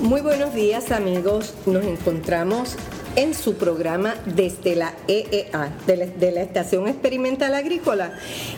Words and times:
Muy 0.00 0.20
buenos 0.20 0.54
días 0.54 0.92
amigos, 0.92 1.54
nos 1.66 1.84
encontramos 1.84 2.76
en 3.16 3.34
su 3.34 3.54
programa 3.54 4.14
desde 4.26 4.74
la 4.76 4.94
EEA, 5.08 5.72
de 5.86 6.32
la, 6.32 6.42
Estación 6.42 6.88
Experimental 6.88 7.54
Agrícola. 7.54 8.12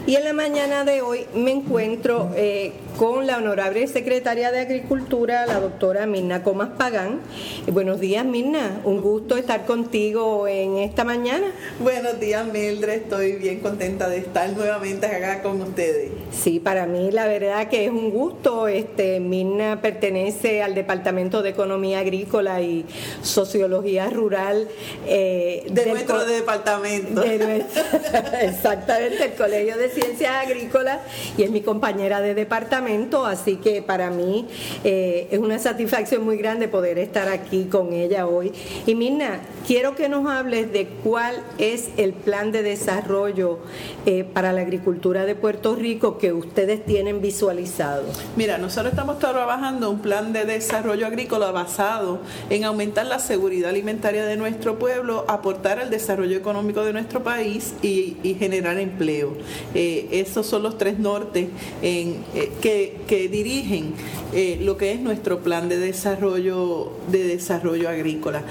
Y 0.06 0.16
en 0.16 0.24
la 0.24 0.32
mañana 0.32 0.84
de 0.84 1.02
hoy 1.02 1.26
me 1.34 1.50
encuentro 1.50 2.30
eh, 2.36 2.72
con 2.96 3.26
la 3.26 3.38
honorable 3.38 3.86
secretaria 3.88 4.52
de 4.52 4.60
Agricultura, 4.60 5.46
la 5.46 5.58
doctora 5.58 6.06
Mirna 6.06 6.42
Comas 6.42 6.70
Pagán. 6.78 7.20
buenos 7.66 7.98
días, 7.98 8.24
Mirna. 8.24 8.80
Un 8.84 9.00
gusto 9.00 9.36
estar 9.36 9.64
contigo 9.64 10.46
en 10.46 10.78
esta 10.78 11.02
mañana. 11.04 11.46
Buenos 11.80 12.20
días, 12.20 12.46
Mildred. 12.46 13.02
Estoy 13.02 13.32
bien 13.32 13.60
contenta 13.60 14.08
de 14.08 14.18
estar 14.18 14.50
nuevamente 14.50 15.06
acá 15.06 15.42
con 15.42 15.60
ustedes. 15.60 16.12
Sí, 16.30 16.60
para 16.60 16.86
mí 16.86 17.10
la 17.10 17.26
verdad 17.26 17.68
que 17.68 17.86
es 17.86 17.90
un 17.90 18.10
gusto. 18.10 18.68
Este, 18.68 19.18
Mirna 19.18 19.80
pertenece 19.80 20.62
al 20.62 20.74
Departamento 20.74 21.42
de 21.42 21.50
Economía 21.50 21.98
Agrícola 21.98 22.60
y 22.60 22.84
Sociología 23.22 24.08
Rural. 24.10 24.68
Eh, 25.06 25.66
de 25.68 25.86
nuestro 25.86 26.24
departamento. 26.24 27.22
exactamente, 28.40 29.24
el 29.24 29.34
Colegio 29.34 29.76
de 29.76 29.88
Ciencias 29.88 30.32
Agrícolas 30.46 31.00
y 31.36 31.42
es 31.42 31.50
mi 31.50 31.60
compañera 31.60 32.20
de 32.20 32.34
departamento 32.34 32.83
así 33.24 33.56
que 33.56 33.80
para 33.82 34.10
mí 34.10 34.46
eh, 34.84 35.28
es 35.30 35.38
una 35.38 35.58
satisfacción 35.58 36.22
muy 36.22 36.36
grande 36.36 36.68
poder 36.68 36.98
estar 36.98 37.28
aquí 37.28 37.64
con 37.64 37.92
ella 37.92 38.26
hoy. 38.26 38.52
Y 38.86 38.94
Mirna, 38.94 39.40
quiero 39.66 39.94
que 39.94 40.08
nos 40.08 40.28
hables 40.28 40.70
de 40.72 40.86
cuál 41.02 41.42
es 41.58 41.88
el 41.96 42.12
plan 42.12 42.52
de 42.52 42.62
desarrollo 42.62 43.58
eh, 44.04 44.24
para 44.24 44.52
la 44.52 44.60
agricultura 44.60 45.24
de 45.24 45.34
Puerto 45.34 45.74
Rico 45.74 46.18
que 46.18 46.32
ustedes 46.32 46.84
tienen 46.84 47.22
visualizado. 47.22 48.04
Mira, 48.36 48.58
nosotros 48.58 48.92
estamos 48.92 49.18
trabajando 49.18 49.90
un 49.90 50.00
plan 50.00 50.32
de 50.32 50.44
desarrollo 50.44 51.06
agrícola 51.06 51.50
basado 51.50 52.20
en 52.50 52.64
aumentar 52.64 53.06
la 53.06 53.18
seguridad 53.18 53.70
alimentaria 53.70 54.26
de 54.26 54.36
nuestro 54.36 54.78
pueblo, 54.78 55.24
aportar 55.28 55.78
al 55.78 55.88
desarrollo 55.88 56.36
económico 56.36 56.84
de 56.84 56.92
nuestro 56.92 57.22
país 57.22 57.74
y, 57.82 58.34
generar 58.38 58.78
empleo. 58.78 59.32
Eh, 59.74 60.08
esos 60.10 60.46
son 60.46 60.64
los 60.64 60.76
tres 60.76 60.98
nortes 60.98 61.48
en, 61.82 62.24
que 62.60 62.73
que, 63.06 63.28
dirigen 63.28 63.94
eh, 64.32 64.58
lo 64.60 64.76
que 64.76 64.92
es 64.92 65.00
nuestro 65.00 65.40
plan 65.40 65.68
de 65.68 65.78
desarrollo, 65.78 66.92
de 67.10 67.24
desarrollo 67.24 67.88
agrícola. 67.88 68.42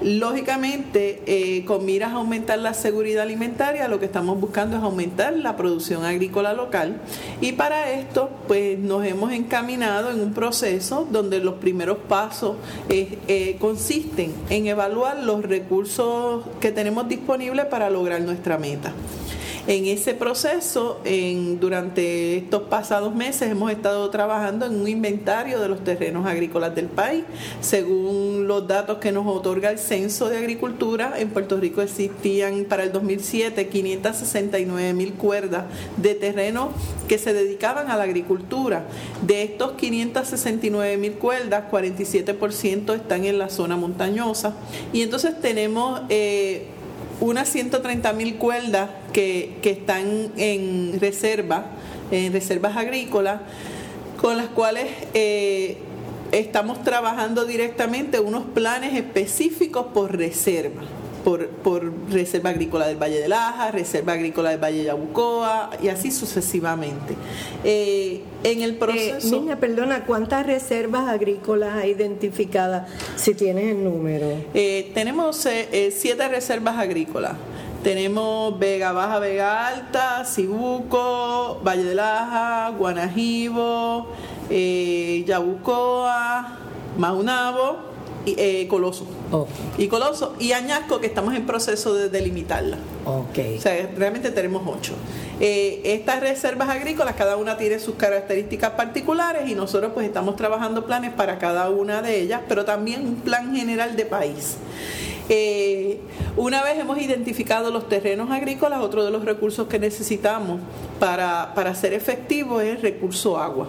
Lógicamente, 0.00 1.22
eh, 1.26 1.64
con 1.64 1.84
miras 1.84 2.12
a 2.12 2.16
aumentar 2.16 2.60
la 2.60 2.72
seguridad 2.72 3.24
alimentaria, 3.24 3.88
lo 3.88 3.98
que 3.98 4.06
estamos 4.06 4.40
buscando 4.40 4.76
es 4.76 4.82
aumentar 4.82 5.36
la 5.36 5.56
producción 5.56 6.04
agrícola 6.04 6.52
local 6.52 7.00
y 7.40 7.52
para 7.52 7.90
esto, 7.90 8.30
pues 8.46 8.78
nos 8.78 9.04
hemos 9.04 9.32
encaminado 9.32 10.12
en 10.12 10.20
un 10.20 10.34
proceso 10.34 11.08
donde 11.10 11.40
los 11.40 11.54
primeros 11.54 11.98
pasos 12.08 12.56
eh, 12.88 13.56
consisten 13.58 14.32
en 14.50 14.68
evaluar 14.68 15.18
los 15.24 15.42
recursos 15.42 16.44
que 16.60 16.70
tenemos 16.70 17.08
disponibles 17.08 17.66
para 17.66 17.90
lograr 17.90 18.20
nuestra 18.20 18.56
meta. 18.56 18.92
En 19.68 19.84
ese 19.84 20.14
proceso, 20.14 20.98
durante 21.60 22.38
estos 22.38 22.62
pasados 22.62 23.14
meses, 23.14 23.50
hemos 23.50 23.70
estado 23.70 24.08
trabajando 24.08 24.64
en 24.64 24.80
un 24.80 24.88
inventario 24.88 25.60
de 25.60 25.68
los 25.68 25.84
terrenos 25.84 26.24
agrícolas 26.24 26.74
del 26.74 26.86
país. 26.86 27.22
Según 27.60 28.48
los 28.48 28.66
datos 28.66 28.96
que 28.96 29.12
nos 29.12 29.26
otorga 29.26 29.70
el 29.70 29.78
Censo 29.78 30.30
de 30.30 30.38
Agricultura, 30.38 31.12
en 31.18 31.28
Puerto 31.28 31.58
Rico 31.58 31.82
existían 31.82 32.64
para 32.64 32.82
el 32.82 32.92
2007 32.92 33.68
569 33.68 34.94
mil 34.94 35.12
cuerdas 35.12 35.64
de 35.98 36.14
terreno 36.14 36.70
que 37.06 37.18
se 37.18 37.34
dedicaban 37.34 37.90
a 37.90 37.98
la 37.98 38.04
agricultura. 38.04 38.86
De 39.20 39.42
estos 39.42 39.72
569 39.72 40.96
mil 40.96 41.12
cuerdas, 41.12 41.64
47% 41.70 42.94
están 42.94 43.26
en 43.26 43.36
la 43.36 43.50
zona 43.50 43.76
montañosa. 43.76 44.54
Y 44.94 45.02
entonces 45.02 45.38
tenemos... 45.42 46.00
Eh, 46.08 46.68
unas 47.20 47.48
130 47.48 48.12
mil 48.12 48.36
cuerdas 48.36 48.90
que, 49.12 49.58
están 49.62 50.32
en 50.36 50.98
reserva, 51.00 51.66
en 52.10 52.32
reservas 52.32 52.76
agrícolas, 52.76 53.40
con 54.20 54.36
las 54.36 54.48
cuales 54.48 54.86
eh, 55.14 55.76
estamos 56.32 56.82
trabajando 56.82 57.44
directamente 57.44 58.20
unos 58.20 58.44
planes 58.44 58.94
específicos 58.94 59.86
por 59.92 60.16
reserva 60.16 60.82
por, 61.62 61.92
Reserva 62.10 62.50
Agrícola 62.50 62.86
del 62.86 62.96
Valle 62.96 63.20
de 63.20 63.28
Laja, 63.28 63.70
Reserva 63.70 64.14
Agrícola 64.14 64.50
del 64.50 64.62
Valle 64.62 64.78
de 64.78 64.84
Yabucoa 64.84 65.70
y 65.82 65.88
así 65.88 66.10
sucesivamente. 66.10 67.14
Eh, 67.64 68.22
en 68.44 68.62
el 68.62 68.76
proceso... 68.76 69.36
Eh, 69.36 69.40
niña, 69.40 69.56
perdona, 69.56 70.04
¿cuántas 70.04 70.46
reservas 70.46 71.08
agrícolas 71.08 71.74
hay 71.76 71.90
identificadas, 71.90 72.88
si 73.16 73.34
tienes 73.34 73.72
el 73.72 73.84
número? 73.84 74.26
Eh, 74.54 74.90
tenemos 74.94 75.44
eh, 75.46 75.92
siete 75.94 76.26
reservas 76.28 76.78
agrícolas. 76.78 77.32
Tenemos 77.82 78.58
Vega 78.58 78.92
Baja, 78.92 79.18
Vega 79.18 79.68
Alta, 79.68 80.24
Cibuco, 80.24 81.60
Valle 81.62 81.84
de 81.84 81.94
Laja, 81.94 82.70
Guanajibo, 82.70 84.08
Yabucoa, 85.26 86.58
Maunabo 86.96 87.87
eh, 88.36 88.66
Coloso. 88.68 89.06
Y 89.78 89.88
Coloso 89.88 90.34
y 90.38 90.52
Añasco, 90.52 91.00
que 91.00 91.06
estamos 91.06 91.34
en 91.34 91.46
proceso 91.46 91.94
de 91.94 92.08
delimitarla. 92.08 92.78
Okay. 93.04 93.58
O 93.58 93.60
sea, 93.60 93.90
realmente 93.96 94.30
tenemos 94.30 94.62
ocho. 94.66 94.94
Eh, 95.40 95.80
estas 95.84 96.20
reservas 96.20 96.68
agrícolas, 96.68 97.14
cada 97.14 97.36
una 97.36 97.56
tiene 97.56 97.78
sus 97.78 97.94
características 97.94 98.72
particulares 98.72 99.48
y 99.48 99.54
nosotros 99.54 99.92
pues 99.94 100.06
estamos 100.06 100.36
trabajando 100.36 100.84
planes 100.84 101.12
para 101.12 101.38
cada 101.38 101.70
una 101.70 102.02
de 102.02 102.20
ellas, 102.20 102.42
pero 102.48 102.64
también 102.64 103.06
un 103.06 103.16
plan 103.16 103.54
general 103.54 103.96
de 103.96 104.04
país. 104.04 104.56
Eh, 105.28 106.00
una 106.36 106.62
vez 106.62 106.78
hemos 106.78 106.98
identificado 106.98 107.70
los 107.70 107.88
terrenos 107.88 108.30
agrícolas, 108.30 108.80
otro 108.80 109.04
de 109.04 109.10
los 109.10 109.24
recursos 109.24 109.68
que 109.68 109.78
necesitamos 109.78 110.60
para, 110.98 111.52
para 111.54 111.74
ser 111.74 111.92
efectivo 111.92 112.60
es 112.60 112.76
el 112.76 112.82
recurso 112.82 113.38
agua. 113.38 113.68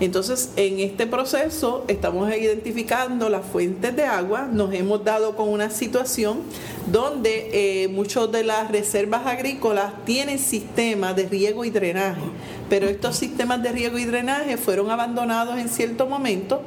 Entonces, 0.00 0.50
en 0.54 0.78
este 0.78 1.06
proceso 1.06 1.84
estamos 1.88 2.32
identificando 2.32 3.28
las 3.28 3.44
fuentes 3.44 3.96
de 3.96 4.04
agua, 4.04 4.48
nos 4.50 4.72
hemos 4.72 5.04
dado 5.04 5.34
con 5.34 5.48
una 5.48 5.70
situación 5.70 6.42
donde 6.86 7.82
eh, 7.82 7.88
muchas 7.88 8.30
de 8.30 8.44
las 8.44 8.70
reservas 8.70 9.26
agrícolas 9.26 9.92
tienen 10.04 10.38
sistemas 10.38 11.16
de 11.16 11.26
riego 11.26 11.64
y 11.64 11.70
drenaje, 11.70 12.22
pero 12.70 12.86
estos 12.86 13.16
sistemas 13.16 13.60
de 13.62 13.72
riego 13.72 13.98
y 13.98 14.04
drenaje 14.04 14.56
fueron 14.56 14.90
abandonados 14.90 15.58
en 15.58 15.68
cierto 15.68 16.06
momento 16.06 16.62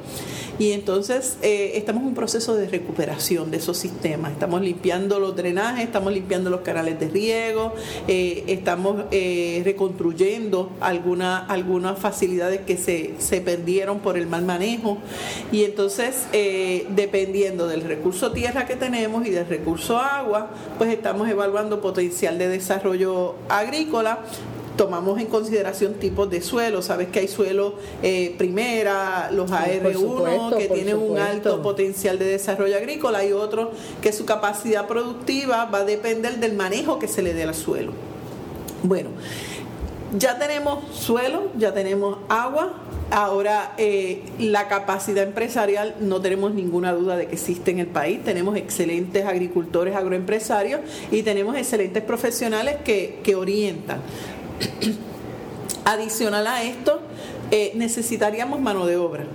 y 0.58 0.72
entonces 0.72 1.38
eh, 1.42 1.72
estamos 1.74 2.02
en 2.02 2.08
un 2.08 2.14
proceso 2.14 2.54
de 2.54 2.68
recuperación 2.68 3.50
de 3.50 3.56
esos 3.56 3.78
sistemas. 3.78 4.32
Estamos 4.32 4.60
limpiando 4.60 5.18
los 5.18 5.34
drenajes, 5.34 5.84
estamos 5.84 6.12
limpiando 6.12 6.50
los 6.50 6.60
canales 6.60 7.00
de 7.00 7.08
riego, 7.08 7.74
eh, 8.08 8.44
estamos 8.46 9.04
eh, 9.10 9.62
reconstruyendo 9.64 10.70
algunas 10.80 11.48
algunas 11.50 11.98
facilidades 11.98 12.60
que 12.60 12.76
se, 12.76 13.14
se, 13.18 13.40
perdieron 13.40 14.00
por 14.00 14.16
el 14.16 14.26
mal 14.26 14.44
manejo. 14.44 14.98
Y 15.50 15.64
entonces, 15.64 16.26
dependiendo 16.32 17.66
del 17.66 17.82
recurso 17.82 18.32
tierra 18.32 18.66
que 18.66 18.76
tenemos 18.76 19.26
y 19.26 19.30
del 19.30 19.46
recurso 19.46 19.98
agua, 19.98 20.50
pues 20.78 20.92
estamos 20.92 21.28
evaluando 21.28 21.80
potencial 21.80 22.38
de 22.38 22.48
desarrollo 22.48 23.34
agrícola 23.48 24.20
tomamos 24.76 25.20
en 25.20 25.26
consideración 25.26 25.94
tipos 25.94 26.30
de 26.30 26.42
suelo. 26.42 26.82
Sabes 26.82 27.08
que 27.08 27.20
hay 27.20 27.28
suelo 27.28 27.74
eh, 28.02 28.34
primera, 28.38 29.30
los 29.30 29.50
AR1, 29.50 30.56
que 30.56 30.68
tienen 30.68 30.96
un 30.96 31.18
alto 31.18 31.62
potencial 31.62 32.18
de 32.18 32.26
desarrollo 32.26 32.76
agrícola, 32.76 33.24
y 33.24 33.32
otros 33.32 33.68
que 34.00 34.12
su 34.12 34.24
capacidad 34.24 34.86
productiva 34.86 35.66
va 35.66 35.78
a 35.78 35.84
depender 35.84 36.38
del 36.38 36.54
manejo 36.54 36.98
que 36.98 37.08
se 37.08 37.22
le 37.22 37.34
dé 37.34 37.44
al 37.44 37.54
suelo. 37.54 37.92
Bueno, 38.82 39.10
ya 40.18 40.38
tenemos 40.38 40.84
suelo, 40.96 41.48
ya 41.56 41.72
tenemos 41.72 42.18
agua, 42.28 42.74
Ahora, 43.12 43.74
eh, 43.76 44.22
la 44.38 44.68
capacidad 44.68 45.22
empresarial 45.22 45.96
no 46.00 46.22
tenemos 46.22 46.54
ninguna 46.54 46.94
duda 46.94 47.14
de 47.14 47.26
que 47.26 47.34
existe 47.34 47.70
en 47.70 47.78
el 47.78 47.86
país. 47.86 48.24
Tenemos 48.24 48.56
excelentes 48.56 49.26
agricultores 49.26 49.94
agroempresarios 49.94 50.80
y 51.10 51.22
tenemos 51.22 51.54
excelentes 51.54 52.02
profesionales 52.02 52.76
que, 52.82 53.20
que 53.22 53.34
orientan. 53.34 53.98
Adicional 55.84 56.46
a 56.46 56.62
esto, 56.62 57.00
eh, 57.50 57.72
necesitaríamos 57.74 58.60
mano 58.60 58.86
de 58.86 58.96
obra. 58.96 59.26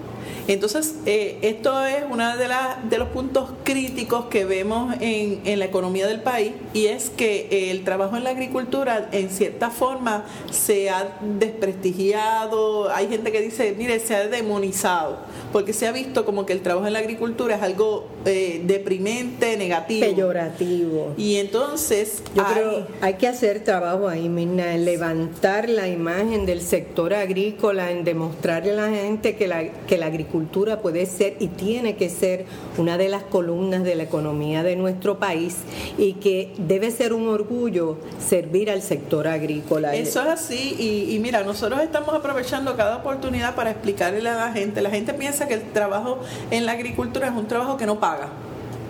Entonces, 0.48 0.96
eh, 1.06 1.40
esto 1.42 1.86
es 1.86 2.04
uno 2.10 2.38
de, 2.38 2.48
de 2.90 2.98
los 2.98 3.10
puntos 3.10 3.50
críticos 3.64 4.26
que 4.26 4.46
vemos 4.46 4.96
en, 5.02 5.42
en, 5.44 5.60
la 5.60 5.66
economía 5.66 6.08
del 6.08 6.22
país 6.22 6.54
y 6.74 6.86
es 6.86 7.10
que 7.10 7.70
el 7.70 7.84
trabajo 7.84 8.16
en 8.16 8.24
la 8.24 8.30
agricultura 8.30 9.10
en 9.12 9.30
cierta 9.30 9.70
forma 9.70 10.24
se 10.50 10.90
ha 10.90 11.18
desprestigiado, 11.22 12.90
hay 12.94 13.10
gente 13.10 13.32
que 13.34 13.42
dice, 13.42 13.76
mire, 13.78 14.00
se 14.00 14.16
ha 14.16 14.28
demonizado, 14.28 15.18
porque 15.52 15.74
se 15.74 15.86
ha 15.86 15.92
visto 15.92 16.24
como 16.24 16.46
que 16.46 16.54
el 16.54 16.62
trabajo 16.62 16.88
en 16.88 16.94
la 16.94 17.00
agricultura 17.00 17.58
es 17.58 17.62
algo 17.62 18.08
eh, 18.24 18.62
deprimente, 18.64 19.58
negativo. 19.58 20.06
Peyorativo. 20.06 21.14
Y 21.18 21.36
entonces... 21.38 22.24
Yo 22.34 22.46
creo 22.46 22.88
hay 23.02 23.16
que 23.16 23.28
hacer 23.28 23.64
trabajo 23.64 24.08
ahí, 24.08 24.30
Mirna, 24.30 24.74
en 24.74 24.86
levantar 24.86 25.68
la 25.68 25.90
imagen 25.90 26.46
del 26.46 26.62
sector 26.62 27.14
agrícola, 27.14 27.92
en 27.92 28.06
demostrarle 28.06 28.72
a 28.72 28.76
la 28.76 28.90
gente 28.90 29.36
que 29.36 29.48
la, 29.48 29.64
que 29.86 29.98
la 29.98 30.06
agricultura 30.06 30.37
puede 30.82 31.06
ser 31.06 31.36
y 31.40 31.48
tiene 31.48 31.96
que 31.96 32.10
ser 32.10 32.46
una 32.78 32.98
de 32.98 33.10
las 33.10 33.24
columnas 33.24 33.84
de 33.84 33.96
la 33.96 34.04
economía 34.04 34.64
de 34.64 34.76
nuestro 34.76 35.20
país 35.20 35.58
y 35.98 36.14
que 36.14 36.54
debe 36.58 36.92
ser 36.92 37.14
un 37.14 37.28
orgullo 37.28 37.98
servir 38.20 38.70
al 38.70 38.82
sector 38.82 39.28
agrícola. 39.28 39.96
Eso 39.96 40.22
es 40.22 40.28
así 40.28 40.76
y, 40.78 41.16
y 41.16 41.20
mira, 41.20 41.44
nosotros 41.44 41.82
estamos 41.82 42.14
aprovechando 42.14 42.76
cada 42.76 42.98
oportunidad 42.98 43.56
para 43.56 43.72
explicarle 43.72 44.28
a 44.30 44.36
la 44.36 44.52
gente. 44.52 44.82
La 44.82 44.90
gente 44.90 45.14
piensa 45.14 45.48
que 45.48 45.56
el 45.56 45.72
trabajo 45.72 46.20
en 46.52 46.66
la 46.66 46.74
agricultura 46.74 47.28
es 47.28 47.34
un 47.34 47.48
trabajo 47.48 47.78
que 47.78 47.86
no 47.86 48.00
paga, 48.00 48.30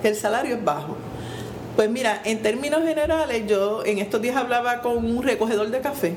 que 0.01 0.09
el 0.09 0.15
salario 0.15 0.55
es 0.55 0.63
bajo. 0.63 0.95
Pues 1.75 1.89
mira, 1.91 2.21
en 2.25 2.41
términos 2.41 2.81
generales, 2.83 3.43
yo 3.47 3.85
en 3.85 3.99
estos 3.99 4.19
días 4.21 4.35
hablaba 4.35 4.81
con 4.81 4.97
un 4.97 5.21
recogedor 5.21 5.69
de 5.69 5.79
café. 5.79 6.15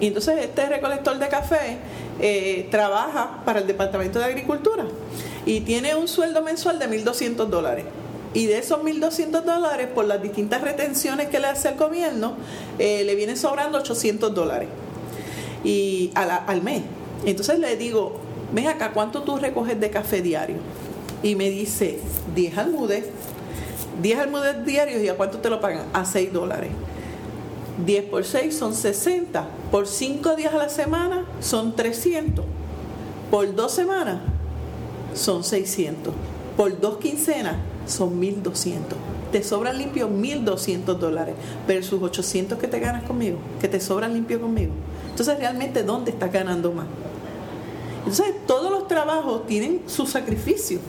Y 0.00 0.06
entonces 0.08 0.36
este 0.40 0.66
recolector 0.66 1.18
de 1.18 1.28
café 1.28 1.76
eh, 2.20 2.68
trabaja 2.70 3.42
para 3.44 3.60
el 3.60 3.66
Departamento 3.66 4.18
de 4.18 4.26
Agricultura 4.26 4.86
y 5.46 5.60
tiene 5.60 5.94
un 5.94 6.08
sueldo 6.08 6.42
mensual 6.42 6.78
de 6.78 6.88
1.200 6.88 7.46
dólares. 7.46 7.84
Y 8.34 8.46
de 8.46 8.58
esos 8.58 8.80
1.200 8.82 9.42
dólares, 9.42 9.88
por 9.94 10.06
las 10.06 10.22
distintas 10.22 10.62
retenciones 10.62 11.28
que 11.28 11.38
le 11.38 11.48
hace 11.48 11.68
el 11.68 11.76
gobierno, 11.76 12.34
eh, 12.78 13.04
le 13.04 13.14
viene 13.14 13.36
sobrando 13.36 13.78
800 13.78 14.34
dólares 14.34 14.68
y 15.64 16.10
al 16.14 16.62
mes. 16.62 16.82
Entonces 17.24 17.58
le 17.58 17.76
digo, 17.76 18.18
ven 18.52 18.68
acá, 18.68 18.92
¿cuánto 18.92 19.22
tú 19.22 19.36
recoges 19.36 19.78
de 19.78 19.90
café 19.90 20.22
diario? 20.22 20.56
Y 21.22 21.34
me 21.36 21.50
dice, 21.50 21.98
10 22.34 22.58
almudes. 22.58 23.04
10 24.00 24.18
almudes 24.18 24.64
diarios 24.64 25.02
y 25.02 25.08
a 25.08 25.16
cuánto 25.16 25.38
te 25.38 25.50
lo 25.50 25.60
pagan? 25.60 25.84
A 25.92 26.04
6 26.04 26.32
dólares. 26.32 26.70
10 27.84 28.04
por 28.04 28.24
6 28.24 28.56
son 28.56 28.74
60. 28.74 29.46
Por 29.70 29.86
5 29.86 30.36
días 30.36 30.54
a 30.54 30.58
la 30.58 30.68
semana 30.68 31.24
son 31.40 31.74
300. 31.74 32.44
Por 33.30 33.54
2 33.54 33.72
semanas 33.72 34.20
son 35.14 35.44
600. 35.44 36.12
Por 36.56 36.78
2 36.78 36.98
quincenas 36.98 37.56
son 37.86 38.18
1200. 38.18 38.98
Te 39.32 39.42
sobran 39.42 39.78
limpio 39.78 40.08
1200 40.08 41.00
dólares 41.00 41.34
versus 41.66 42.02
800 42.02 42.58
que 42.58 42.68
te 42.68 42.78
ganas 42.78 43.04
conmigo, 43.04 43.38
que 43.60 43.68
te 43.68 43.80
sobran 43.80 44.12
limpio 44.12 44.40
conmigo. 44.40 44.72
Entonces, 45.08 45.38
realmente, 45.38 45.82
¿dónde 45.82 46.10
estás 46.10 46.30
ganando 46.30 46.72
más? 46.72 46.86
Entonces, 48.00 48.34
todos 48.46 48.70
los 48.70 48.88
trabajos 48.88 49.46
tienen 49.46 49.82
su 49.86 50.06
sacrificio. 50.06 50.80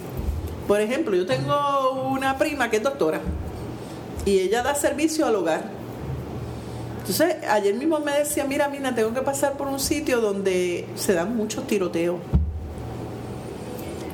Por 0.67 0.81
ejemplo, 0.81 1.15
yo 1.15 1.25
tengo 1.25 2.09
una 2.11 2.37
prima 2.37 2.69
que 2.69 2.77
es 2.77 2.83
doctora 2.83 3.21
y 4.25 4.39
ella 4.39 4.63
da 4.63 4.75
servicio 4.75 5.25
al 5.25 5.35
hogar. 5.35 5.82
Entonces, 7.03 7.35
ayer 7.49 7.75
mismo 7.75 7.99
me 7.99 8.19
decía, 8.19 8.45
mira, 8.45 8.69
Mina, 8.69 8.95
tengo 8.95 9.13
que 9.13 9.21
pasar 9.21 9.57
por 9.57 9.67
un 9.67 9.77
sitio 9.77 10.21
donde 10.21 10.85
se 10.95 11.13
dan 11.13 11.35
muchos 11.35 11.67
tiroteos. 11.67 12.15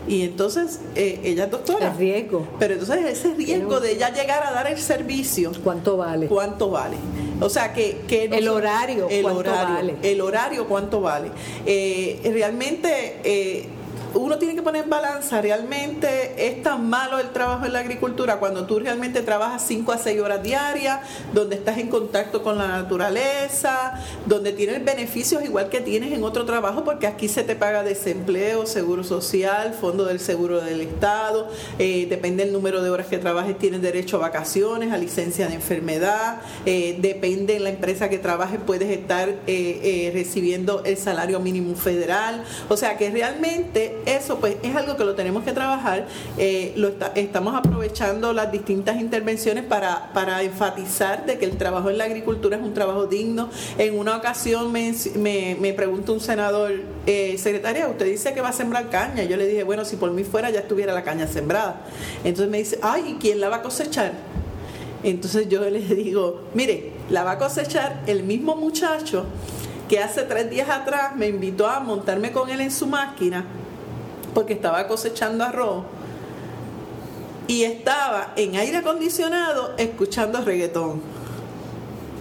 Y 0.07 0.24
entonces 0.24 0.80
eh, 0.95 1.21
ella 1.24 1.45
es 1.45 1.51
doctora. 1.51 1.91
El 1.91 1.97
riesgo. 1.97 2.47
Pero 2.57 2.74
entonces 2.74 3.06
ese 3.06 3.36
riesgo 3.36 3.80
de 3.80 3.91
ella 3.91 4.12
llegar 4.12 4.44
a 4.44 4.51
dar 4.51 4.65
el 4.65 4.80
servicio. 4.80 5.51
¿Cuánto 5.63 5.97
vale? 5.97 6.25
¿Cuánto 6.25 6.71
vale? 6.71 6.97
O 7.39 7.47
sea 7.47 7.74
que... 7.74 8.01
que 8.07 8.25
el 8.25 8.47
horario, 8.47 9.07
el 9.07 9.21
¿cuánto 9.21 9.39
horario, 9.42 9.75
vale? 9.75 9.95
El 10.01 10.21
horario, 10.21 10.68
¿cuánto 10.68 11.00
vale? 11.00 11.30
Eh, 11.68 12.19
realmente... 12.33 13.19
Eh, 13.24 13.69
uno 14.13 14.38
tiene 14.38 14.56
que 14.56 14.61
poner 14.61 14.83
en 14.83 14.89
balanza, 14.89 15.41
realmente 15.41 16.47
es 16.47 16.63
tan 16.63 16.89
malo 16.89 17.19
el 17.19 17.29
trabajo 17.29 17.65
en 17.65 17.73
la 17.73 17.79
agricultura 17.79 18.39
cuando 18.39 18.65
tú 18.65 18.79
realmente 18.79 19.21
trabajas 19.21 19.63
5 19.67 19.91
a 19.91 19.97
6 19.97 20.21
horas 20.21 20.41
diarias, 20.41 21.00
donde 21.33 21.56
estás 21.56 21.77
en 21.77 21.89
contacto 21.89 22.41
con 22.41 22.57
la 22.57 22.67
naturaleza, 22.67 24.01
donde 24.25 24.53
tienes 24.53 24.83
beneficios 24.83 25.44
igual 25.44 25.69
que 25.69 25.81
tienes 25.81 26.11
en 26.11 26.23
otro 26.23 26.45
trabajo, 26.45 26.83
porque 26.83 27.07
aquí 27.07 27.27
se 27.27 27.44
te 27.44 27.56
paga 27.56 27.83
desempleo, 27.83 28.65
seguro 28.65 29.03
social, 29.03 29.73
fondo 29.73 30.06
del 30.06 30.19
seguro 30.19 30.61
del 30.61 30.81
Estado, 30.81 31.50
eh, 31.77 32.07
depende 32.09 32.44
del 32.44 32.53
número 32.53 32.81
de 32.81 32.89
horas 32.89 33.07
que 33.07 33.17
trabajes, 33.17 33.57
tienes 33.57 33.81
derecho 33.81 34.17
a 34.17 34.21
vacaciones, 34.21 34.91
a 34.91 34.97
licencia 34.97 35.47
de 35.47 35.56
enfermedad, 35.56 36.41
eh, 36.65 36.97
depende 37.00 37.53
de 37.53 37.59
la 37.59 37.69
empresa 37.69 38.09
que 38.09 38.17
trabajes, 38.17 38.59
puedes 38.65 38.89
estar 38.89 39.29
eh, 39.47 40.11
recibiendo 40.13 40.83
el 40.83 40.97
salario 40.97 41.39
mínimo 41.39 41.75
federal, 41.75 42.44
o 42.69 42.77
sea 42.77 42.97
que 42.97 43.09
realmente 43.09 43.99
eso 44.06 44.40
pues 44.40 44.57
es 44.63 44.75
algo 44.75 44.96
que 44.96 45.04
lo 45.04 45.16
tenemos 45.16 45.44
que 45.44 45.51
trabajar. 45.51 46.07
Eh, 46.38 46.74
lo 46.75 46.92
estamos 47.16 47.56
aprovechando 47.56 48.34
las 48.34 48.51
distintas 48.51 49.00
intervenciones 49.00 49.63
para, 49.63 50.12
para 50.13 50.42
enfatizar 50.44 51.25
de 51.25 51.38
que 51.38 51.46
el 51.46 51.57
trabajo 51.57 51.90
en 51.90 51.98
la 51.98 52.06
agricultura 52.06 52.57
es 52.57 52.63
un 52.63 52.74
trabajo 52.74 53.06
digno. 53.06 53.50
En 53.78 53.98
una 53.98 54.18
ocasión 54.18 54.72
me, 54.72 54.94
me, 55.16 55.74
preguntó 55.74 56.13
un 56.13 56.19
senador, 56.19 56.72
eh, 57.06 57.38
secretaria, 57.38 57.88
usted 57.88 58.06
dice 58.06 58.34
que 58.34 58.42
va 58.42 58.50
a 58.50 58.54
sembrar 58.54 58.90
caña. 58.90 59.24
Yo 59.24 59.38
le 59.38 59.48
dije, 59.48 59.63
bueno, 59.63 59.86
si 59.86 59.96
por 59.96 60.12
mí 60.12 60.24
fuera 60.24 60.50
ya 60.50 60.60
estuviera 60.60 60.94
la 60.94 61.04
caña 61.04 61.28
sembrada. 61.28 61.81
Entonces 62.24 62.50
me 62.50 62.57
dice, 62.57 62.80
ay, 62.81 63.16
¿y 63.16 63.22
quién 63.22 63.40
la 63.40 63.50
va 63.50 63.57
a 63.57 63.62
cosechar? 63.62 64.13
Entonces 65.04 65.48
yo 65.50 65.62
le 65.69 65.80
digo, 65.95 66.42
mire, 66.54 66.92
la 67.10 67.24
va 67.24 67.31
a 67.31 67.38
cosechar 67.38 68.02
el 68.07 68.24
mismo 68.24 68.56
muchacho 68.56 69.25
que 69.88 70.00
hace 70.00 70.22
tres 70.24 70.50
días 70.50 70.69
atrás 70.69 71.16
me 71.16 71.28
invitó 71.28 71.68
a 71.68 71.80
montarme 71.80 72.31
con 72.31 72.50
él 72.50 72.62
en 72.62 72.72
su 72.72 72.86
máquina 72.86 73.45
porque 74.34 74.54
estaba 74.54 74.88
cosechando 74.88 75.44
arroz 75.44 75.84
y 77.48 77.64
estaba 77.64 78.34
en 78.36 78.56
aire 78.56 78.78
acondicionado 78.78 79.74
escuchando 79.78 80.40
reggaetón. 80.42 81.02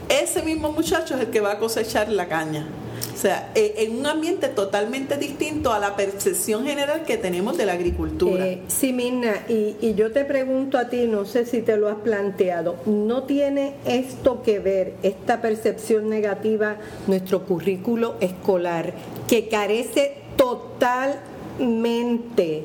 Ese 0.09 0.43
mismo 0.43 0.73
muchacho 0.73 1.17
es 1.17 1.21
el 1.21 1.27
que 1.29 1.41
va 1.41 1.53
a 1.53 1.59
cosechar 1.59 2.09
la 2.09 2.29
caña. 2.29 2.67
O 3.13 3.21
sea, 3.21 3.51
eh, 3.55 3.75
en 3.79 3.99
un 3.99 4.07
ambiente 4.07 4.49
totalmente 4.49 5.17
distinto 5.19 5.73
a 5.73 5.79
la 5.79 5.97
percepción 5.97 6.65
general 6.65 7.05
que 7.05 7.19
tenemos 7.19 7.59
de 7.59 7.67
la 7.67 7.73
agricultura. 7.73 8.47
Eh, 8.47 8.63
sí, 8.69 8.93
Mirna, 8.93 9.45
y, 9.49 9.77
y, 9.81 9.95
yo 9.95 10.13
te 10.13 10.25
pregunto 10.25 10.79
a 10.79 10.89
ti, 10.89 11.07
no 11.07 11.25
sé 11.25 11.45
si 11.45 11.61
te 11.61 11.77
lo 11.77 11.89
has 11.89 11.97
planteado, 11.97 12.77
¿no 12.87 13.25
tiene 13.25 13.75
esto 13.85 14.43
que 14.43 14.61
ver, 14.61 14.95
esta 15.03 15.43
percepción 15.43 16.09
negativa, 16.09 16.77
nuestro 17.07 17.45
currículo 17.45 18.15
escolar, 18.21 18.95
que 19.27 19.49
carece 19.49 20.15
total 20.37 21.19
mente 21.59 22.65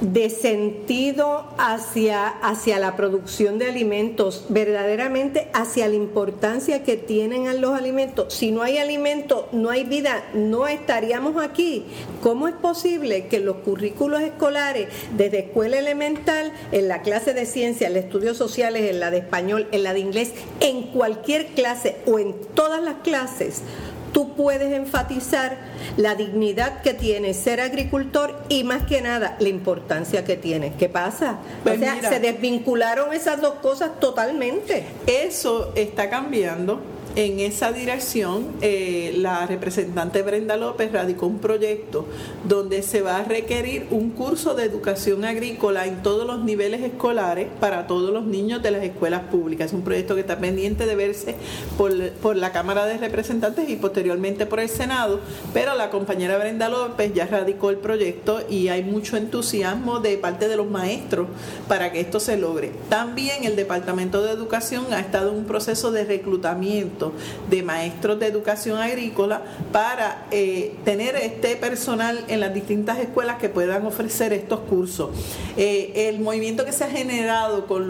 de 0.00 0.30
sentido 0.30 1.44
hacia, 1.58 2.28
hacia 2.28 2.78
la 2.78 2.96
producción 2.96 3.58
de 3.58 3.68
alimentos, 3.68 4.46
verdaderamente 4.48 5.48
hacia 5.52 5.88
la 5.88 5.94
importancia 5.94 6.82
que 6.82 6.96
tienen 6.96 7.60
los 7.60 7.72
alimentos. 7.72 8.32
Si 8.32 8.50
no 8.50 8.62
hay 8.62 8.78
alimento, 8.78 9.48
no 9.52 9.70
hay 9.70 9.84
vida, 9.84 10.24
no 10.32 10.66
estaríamos 10.66 11.42
aquí. 11.42 11.84
¿Cómo 12.22 12.48
es 12.48 12.54
posible 12.54 13.26
que 13.26 13.40
los 13.40 13.56
currículos 13.56 14.22
escolares, 14.22 14.88
desde 15.16 15.40
escuela 15.40 15.78
elemental, 15.78 16.52
en 16.72 16.88
la 16.88 17.02
clase 17.02 17.34
de 17.34 17.44
ciencia, 17.44 17.88
en 17.88 17.96
estudios 17.96 18.36
sociales, 18.36 18.90
en 18.90 19.00
la 19.00 19.10
de 19.10 19.18
español, 19.18 19.68
en 19.72 19.82
la 19.82 19.92
de 19.92 20.00
inglés, 20.00 20.32
en 20.60 20.82
cualquier 20.84 21.48
clase 21.48 21.96
o 22.06 22.18
en 22.18 22.34
todas 22.54 22.82
las 22.82 22.96
clases, 23.02 23.62
tú 24.20 24.34
puedes 24.34 24.70
enfatizar 24.74 25.56
la 25.96 26.14
dignidad 26.14 26.82
que 26.82 26.92
tiene 26.92 27.32
ser 27.32 27.58
agricultor 27.58 28.38
y 28.50 28.64
más 28.64 28.82
que 28.82 29.00
nada 29.00 29.36
la 29.38 29.48
importancia 29.48 30.24
que 30.24 30.36
tiene. 30.36 30.74
¿Qué 30.74 30.90
pasa? 30.90 31.38
Pues 31.62 31.78
o 31.78 31.80
sea, 31.80 31.94
mira. 31.94 32.10
se 32.10 32.20
desvincularon 32.20 33.14
esas 33.14 33.40
dos 33.40 33.54
cosas 33.62 33.98
totalmente. 33.98 34.84
Eso 35.06 35.72
está 35.74 36.10
cambiando. 36.10 36.82
En 37.16 37.40
esa 37.40 37.72
dirección, 37.72 38.46
eh, 38.60 39.14
la 39.16 39.44
representante 39.44 40.22
Brenda 40.22 40.56
López 40.56 40.92
radicó 40.92 41.26
un 41.26 41.40
proyecto 41.40 42.06
donde 42.44 42.82
se 42.82 43.02
va 43.02 43.16
a 43.16 43.24
requerir 43.24 43.88
un 43.90 44.10
curso 44.10 44.54
de 44.54 44.62
educación 44.62 45.24
agrícola 45.24 45.86
en 45.86 46.04
todos 46.04 46.24
los 46.24 46.44
niveles 46.44 46.82
escolares 46.82 47.48
para 47.58 47.88
todos 47.88 48.12
los 48.12 48.24
niños 48.24 48.62
de 48.62 48.70
las 48.70 48.84
escuelas 48.84 49.22
públicas. 49.22 49.66
Es 49.66 49.72
un 49.72 49.82
proyecto 49.82 50.14
que 50.14 50.20
está 50.20 50.38
pendiente 50.38 50.86
de 50.86 50.94
verse 50.94 51.34
por, 51.76 52.10
por 52.12 52.36
la 52.36 52.52
Cámara 52.52 52.86
de 52.86 52.96
Representantes 52.96 53.68
y 53.68 53.74
posteriormente 53.74 54.46
por 54.46 54.60
el 54.60 54.68
Senado, 54.68 55.18
pero 55.52 55.74
la 55.74 55.90
compañera 55.90 56.38
Brenda 56.38 56.68
López 56.68 57.12
ya 57.12 57.26
radicó 57.26 57.70
el 57.70 57.78
proyecto 57.78 58.40
y 58.48 58.68
hay 58.68 58.84
mucho 58.84 59.16
entusiasmo 59.16 59.98
de 59.98 60.16
parte 60.16 60.46
de 60.46 60.56
los 60.56 60.70
maestros 60.70 61.26
para 61.66 61.90
que 61.90 61.98
esto 61.98 62.20
se 62.20 62.36
logre. 62.36 62.70
También 62.88 63.42
el 63.42 63.56
Departamento 63.56 64.22
de 64.22 64.30
Educación 64.30 64.92
ha 64.92 65.00
estado 65.00 65.30
en 65.30 65.38
un 65.38 65.44
proceso 65.44 65.90
de 65.90 66.04
reclutamiento 66.04 66.99
de 67.48 67.62
maestros 67.62 68.18
de 68.18 68.26
educación 68.26 68.78
agrícola 68.78 69.42
para 69.72 70.26
eh, 70.30 70.74
tener 70.84 71.16
este 71.16 71.56
personal 71.56 72.24
en 72.28 72.40
las 72.40 72.52
distintas 72.52 72.98
escuelas 72.98 73.38
que 73.38 73.48
puedan 73.48 73.86
ofrecer 73.86 74.32
estos 74.32 74.60
cursos. 74.60 75.10
Eh, 75.56 76.08
el 76.08 76.20
movimiento 76.20 76.64
que 76.64 76.72
se 76.72 76.84
ha 76.84 76.88
generado 76.90 77.66
con, 77.66 77.86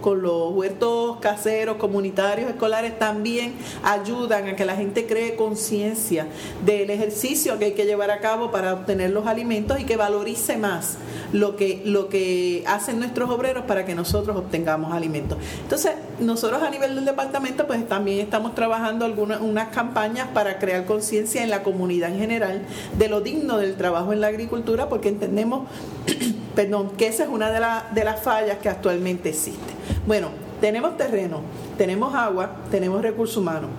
con 0.00 0.22
los 0.22 0.52
huertos 0.52 1.18
caseros, 1.20 1.76
comunitarios, 1.76 2.50
escolares, 2.50 2.98
también 2.98 3.54
ayudan 3.82 4.48
a 4.48 4.56
que 4.56 4.64
la 4.64 4.76
gente 4.76 5.06
cree 5.06 5.36
conciencia 5.36 6.26
del 6.64 6.90
ejercicio 6.90 7.58
que 7.58 7.66
hay 7.66 7.72
que 7.72 7.84
llevar 7.84 8.10
a 8.10 8.20
cabo 8.20 8.50
para 8.50 8.72
obtener 8.72 9.10
los 9.10 9.26
alimentos 9.26 9.80
y 9.80 9.84
que 9.84 9.96
valorice 9.96 10.56
más 10.56 10.96
lo 11.32 11.56
que, 11.56 11.82
lo 11.84 12.08
que 12.08 12.62
hacen 12.66 12.98
nuestros 12.98 13.30
obreros 13.30 13.64
para 13.64 13.84
que 13.84 13.94
nosotros 13.94 14.36
obtengamos 14.36 14.92
alimentos. 14.92 15.38
Entonces, 15.62 15.92
nosotros 16.20 16.62
a 16.62 16.70
nivel 16.70 16.94
del 16.94 17.04
departamento, 17.04 17.66
pues 17.66 17.86
también 17.88 18.20
estamos 18.20 18.54
trabajando 18.54 19.04
algunas 19.04 19.40
unas 19.40 19.68
campañas 19.68 20.28
para 20.34 20.58
crear 20.58 20.84
conciencia 20.84 21.42
en 21.42 21.50
la 21.50 21.62
comunidad 21.62 22.10
en 22.10 22.18
general 22.18 22.62
de 22.98 23.08
lo 23.08 23.20
digno 23.20 23.58
del 23.58 23.76
trabajo 23.76 24.12
en 24.12 24.20
la 24.20 24.28
agricultura, 24.28 24.88
porque 24.88 25.08
entendemos, 25.08 25.68
perdón, 26.54 26.90
que 26.96 27.06
esa 27.06 27.24
es 27.24 27.28
una 27.28 27.50
de, 27.50 27.60
de 27.94 28.04
las 28.04 28.22
fallas 28.22 28.58
que 28.58 28.68
actualmente 28.68 29.30
existe. 29.30 29.72
Bueno, 30.06 30.28
tenemos 30.60 30.96
terreno, 30.96 31.40
tenemos 31.78 32.14
agua, 32.14 32.50
tenemos 32.70 33.02
recursos 33.02 33.38
humanos. 33.38 33.70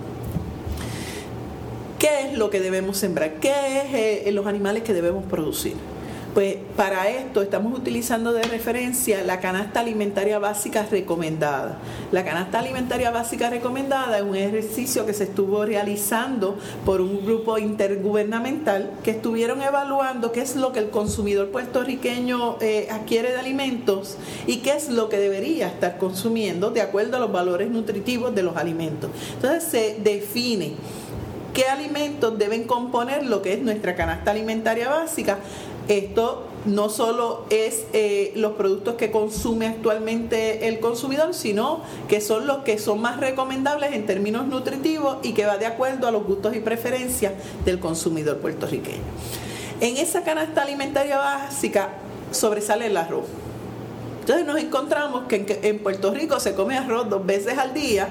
¿Qué 2.00 2.28
es 2.28 2.38
lo 2.38 2.50
que 2.50 2.60
debemos 2.60 2.98
sembrar? 2.98 3.36
¿Qué 3.36 3.50
es 3.50 4.26
eh, 4.28 4.32
los 4.34 4.46
animales 4.46 4.84
que 4.84 4.94
debemos 4.94 5.24
producir? 5.24 5.76
Pues 6.34 6.56
para 6.76 7.10
esto 7.10 7.44
estamos 7.44 7.78
utilizando 7.78 8.34
de 8.34 8.42
referencia 8.42 9.24
la 9.24 9.40
canasta 9.40 9.82
alimentaria 9.82 10.40
básica 10.40 10.84
recomendada. 10.90 11.78
La 12.12 12.26
canasta 12.26 12.58
alimentaria 12.58 13.12
básica 13.12 13.52
recomendada 13.52 14.18
es 14.18 14.24
un 14.24 14.36
ejercicio 14.36 15.06
que 15.06 15.14
se 15.14 15.26
estuvo 15.26 15.64
realizando 15.64 16.58
por 16.86 17.02
un 17.02 17.24
grupo 17.24 17.60
intergubernamental 17.60 18.90
que 19.04 19.12
estuvieron 19.12 19.62
evaluando 19.62 20.32
qué 20.32 20.42
es 20.42 20.56
lo 20.56 20.72
que 20.72 20.80
el 20.80 20.90
consumidor 20.90 21.50
puertorriqueño 21.50 22.58
eh, 22.62 22.88
adquiere 22.90 23.32
de 23.32 23.38
alimentos 23.38 24.18
y 24.48 24.58
qué 24.58 24.72
es 24.72 24.90
lo 24.90 25.10
que 25.10 25.18
debería 25.18 25.68
estar 25.68 26.00
consumiendo 26.00 26.72
de 26.72 26.82
acuerdo 26.82 27.18
a 27.18 27.20
los 27.20 27.32
valores 27.32 27.70
nutritivos 27.70 28.34
de 28.34 28.42
los 28.42 28.58
alimentos. 28.58 29.12
Entonces 29.36 29.66
se 29.66 29.98
define 30.02 30.74
qué 31.54 31.66
alimentos 31.66 32.38
deben 32.40 32.64
componer 32.64 33.24
lo 33.24 33.44
que 33.44 33.54
es 33.54 33.62
nuestra 33.62 33.96
canasta 33.96 34.32
alimentaria 34.32 34.90
básica 34.90 35.38
esto 35.88 36.44
no 36.66 36.90
solo 36.90 37.46
es 37.50 37.86
eh, 37.94 38.32
los 38.36 38.54
productos 38.54 38.96
que 38.96 39.12
consume 39.12 39.68
actualmente 39.68 40.68
el 40.68 40.80
consumidor, 40.80 41.34
sino 41.34 41.82
que 42.08 42.22
son 42.22 42.48
los 42.48 42.60
que 42.60 42.78
son 42.78 43.02
más 43.02 43.20
recomendables 43.20 43.94
en 43.94 44.06
términos 44.06 44.48
nutritivos 44.48 45.18
y 45.24 45.34
que 45.34 45.46
va 45.46 45.58
de 45.58 45.66
acuerdo 45.66 46.08
a 46.08 46.12
los 46.12 46.26
gustos 46.26 46.56
y 46.56 46.60
preferencias 46.60 47.34
del 47.66 47.80
consumidor 47.80 48.38
puertorriqueño. 48.38 49.02
En 49.82 49.98
esa 49.98 50.24
canasta 50.24 50.62
alimentaria 50.62 51.18
básica 51.18 51.90
sobresale 52.32 52.88
el 52.88 52.96
arroz. 52.96 53.26
Entonces 54.22 54.46
nos 54.46 54.58
encontramos 54.58 55.24
que 55.28 55.60
en 55.64 55.80
Puerto 55.80 56.14
Rico 56.14 56.40
se 56.40 56.56
come 56.56 56.78
arroz 56.78 57.10
dos 57.10 57.26
veces 57.26 57.58
al 57.58 57.74
día 57.74 58.08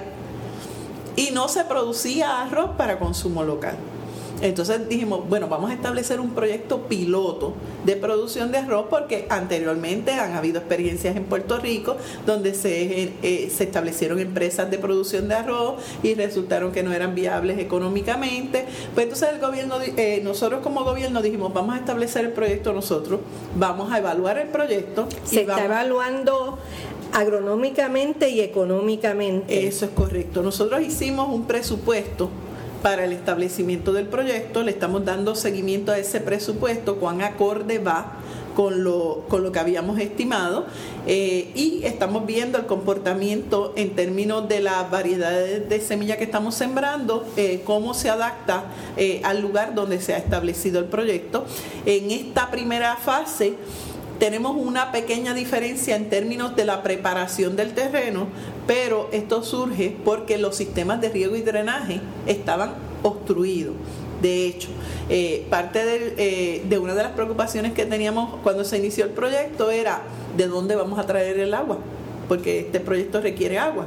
y 1.16 1.30
no 1.30 1.48
se 1.48 1.64
producía 1.64 2.42
arroz 2.42 2.72
para 2.76 2.98
consumo 2.98 3.44
local. 3.44 3.76
Entonces 4.42 4.88
dijimos, 4.88 5.28
bueno, 5.28 5.48
vamos 5.48 5.70
a 5.70 5.74
establecer 5.74 6.20
un 6.20 6.30
proyecto 6.30 6.82
piloto 6.82 7.54
de 7.84 7.96
producción 7.96 8.50
de 8.50 8.58
arroz 8.58 8.86
porque 8.90 9.26
anteriormente 9.30 10.12
han 10.12 10.34
habido 10.34 10.58
experiencias 10.58 11.16
en 11.16 11.24
Puerto 11.24 11.58
Rico 11.58 11.96
donde 12.26 12.52
se, 12.54 13.12
eh, 13.22 13.50
se 13.54 13.64
establecieron 13.64 14.18
empresas 14.18 14.68
de 14.70 14.78
producción 14.78 15.28
de 15.28 15.36
arroz 15.36 15.80
y 16.02 16.14
resultaron 16.14 16.72
que 16.72 16.82
no 16.82 16.92
eran 16.92 17.14
viables 17.14 17.58
económicamente. 17.58 18.66
Pues 18.94 19.04
entonces 19.04 19.28
el 19.32 19.40
gobierno, 19.40 19.76
eh, 19.96 20.20
nosotros 20.24 20.60
como 20.60 20.82
gobierno 20.82 21.22
dijimos, 21.22 21.54
vamos 21.54 21.76
a 21.76 21.78
establecer 21.78 22.24
el 22.24 22.32
proyecto 22.32 22.72
nosotros, 22.72 23.20
vamos 23.56 23.92
a 23.92 23.98
evaluar 23.98 24.38
el 24.38 24.48
proyecto. 24.48 25.06
Se 25.24 25.42
está 25.42 25.64
evaluando 25.64 26.58
agronómicamente 27.12 28.30
y 28.30 28.40
económicamente. 28.40 29.66
Eso 29.66 29.84
es 29.84 29.92
correcto. 29.92 30.42
Nosotros 30.42 30.80
hicimos 30.82 31.28
un 31.28 31.46
presupuesto 31.46 32.30
para 32.82 33.04
el 33.04 33.12
establecimiento 33.12 33.92
del 33.92 34.06
proyecto, 34.06 34.62
le 34.62 34.72
estamos 34.72 35.04
dando 35.04 35.34
seguimiento 35.34 35.92
a 35.92 35.98
ese 35.98 36.20
presupuesto, 36.20 36.96
cuán 36.96 37.22
acorde 37.22 37.78
va 37.78 38.18
con 38.54 38.84
lo, 38.84 39.24
con 39.28 39.42
lo 39.42 39.52
que 39.52 39.58
habíamos 39.58 39.98
estimado 39.98 40.66
eh, 41.06 41.50
y 41.54 41.80
estamos 41.84 42.26
viendo 42.26 42.58
el 42.58 42.66
comportamiento 42.66 43.72
en 43.76 43.94
términos 43.94 44.48
de 44.48 44.60
las 44.60 44.90
variedades 44.90 45.68
de 45.68 45.80
semilla 45.80 46.16
que 46.16 46.24
estamos 46.24 46.54
sembrando, 46.54 47.26
eh, 47.36 47.62
cómo 47.64 47.94
se 47.94 48.10
adapta 48.10 48.64
eh, 48.96 49.20
al 49.24 49.40
lugar 49.40 49.74
donde 49.74 50.00
se 50.00 50.14
ha 50.14 50.18
establecido 50.18 50.78
el 50.80 50.86
proyecto. 50.86 51.46
En 51.86 52.10
esta 52.10 52.50
primera 52.50 52.96
fase, 52.96 53.54
tenemos 54.18 54.56
una 54.56 54.92
pequeña 54.92 55.34
diferencia 55.34 55.96
en 55.96 56.08
términos 56.08 56.56
de 56.56 56.64
la 56.64 56.82
preparación 56.82 57.56
del 57.56 57.72
terreno, 57.72 58.28
pero 58.66 59.08
esto 59.12 59.42
surge 59.42 59.96
porque 60.04 60.38
los 60.38 60.56
sistemas 60.56 61.00
de 61.00 61.08
riego 61.08 61.36
y 61.36 61.42
drenaje 61.42 62.00
estaban 62.26 62.74
obstruidos. 63.02 63.74
De 64.20 64.46
hecho, 64.46 64.68
eh, 65.08 65.44
parte 65.50 65.80
eh, 66.16 66.62
de 66.68 66.78
una 66.78 66.94
de 66.94 67.02
las 67.02 67.12
preocupaciones 67.12 67.72
que 67.72 67.84
teníamos 67.84 68.38
cuando 68.42 68.64
se 68.64 68.78
inició 68.78 69.04
el 69.04 69.10
proyecto 69.10 69.70
era 69.70 70.02
de 70.36 70.46
dónde 70.46 70.76
vamos 70.76 70.98
a 71.00 71.06
traer 71.06 71.40
el 71.40 71.54
agua 71.54 71.78
porque 72.32 72.60
este 72.60 72.80
proyecto 72.80 73.20
requiere 73.20 73.58
agua. 73.58 73.84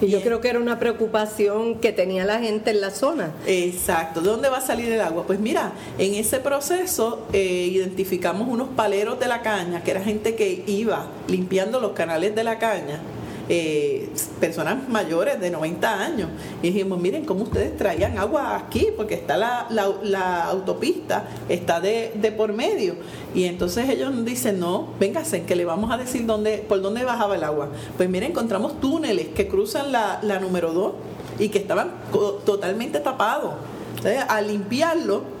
Y 0.00 0.06
yo 0.06 0.22
creo 0.22 0.40
que 0.40 0.48
era 0.48 0.60
una 0.60 0.78
preocupación 0.78 1.80
que 1.80 1.90
tenía 1.90 2.24
la 2.24 2.38
gente 2.38 2.70
en 2.70 2.80
la 2.80 2.92
zona. 2.92 3.32
Exacto. 3.44 4.20
¿De 4.20 4.30
dónde 4.30 4.48
va 4.48 4.58
a 4.58 4.60
salir 4.60 4.92
el 4.92 5.00
agua? 5.00 5.24
Pues 5.26 5.40
mira, 5.40 5.72
en 5.98 6.14
ese 6.14 6.38
proceso 6.38 7.26
eh, 7.32 7.68
identificamos 7.72 8.46
unos 8.46 8.68
paleros 8.68 9.18
de 9.18 9.26
la 9.26 9.42
caña, 9.42 9.82
que 9.82 9.90
era 9.90 10.00
gente 10.00 10.36
que 10.36 10.62
iba 10.68 11.08
limpiando 11.26 11.80
los 11.80 11.90
canales 11.90 12.36
de 12.36 12.44
la 12.44 12.60
caña 12.60 13.00
eh, 13.48 14.10
personas 14.40 14.88
mayores 14.88 15.40
de 15.40 15.50
90 15.50 16.00
años. 16.00 16.28
Y 16.62 16.68
dijimos, 16.68 17.00
miren 17.00 17.24
cómo 17.24 17.44
ustedes 17.44 17.76
traían 17.76 18.18
agua 18.18 18.56
aquí, 18.56 18.88
porque 18.96 19.14
está 19.14 19.36
la, 19.36 19.66
la, 19.70 20.44
autopista, 20.44 21.24
está 21.48 21.80
de, 21.80 22.12
de, 22.14 22.32
por 22.32 22.52
medio. 22.52 22.96
Y 23.34 23.44
entonces 23.44 23.88
ellos 23.88 24.24
dicen, 24.24 24.60
no, 24.60 24.88
véngase, 25.00 25.44
que 25.44 25.56
le 25.56 25.64
vamos 25.64 25.90
a 25.90 25.96
decir 25.96 26.26
dónde, 26.26 26.58
por 26.58 26.82
dónde 26.82 27.04
bajaba 27.04 27.36
el 27.36 27.44
agua. 27.44 27.70
Pues 27.96 28.08
miren, 28.08 28.30
encontramos 28.30 28.80
túneles 28.80 29.28
que 29.28 29.48
cruzan 29.48 29.92
la, 29.92 30.20
la 30.22 30.38
número 30.40 30.72
2 30.72 30.92
y 31.38 31.48
que 31.48 31.58
estaban 31.58 31.92
totalmente 32.44 33.00
tapados. 33.00 33.54
Al 34.28 34.48
limpiarlo, 34.48 35.37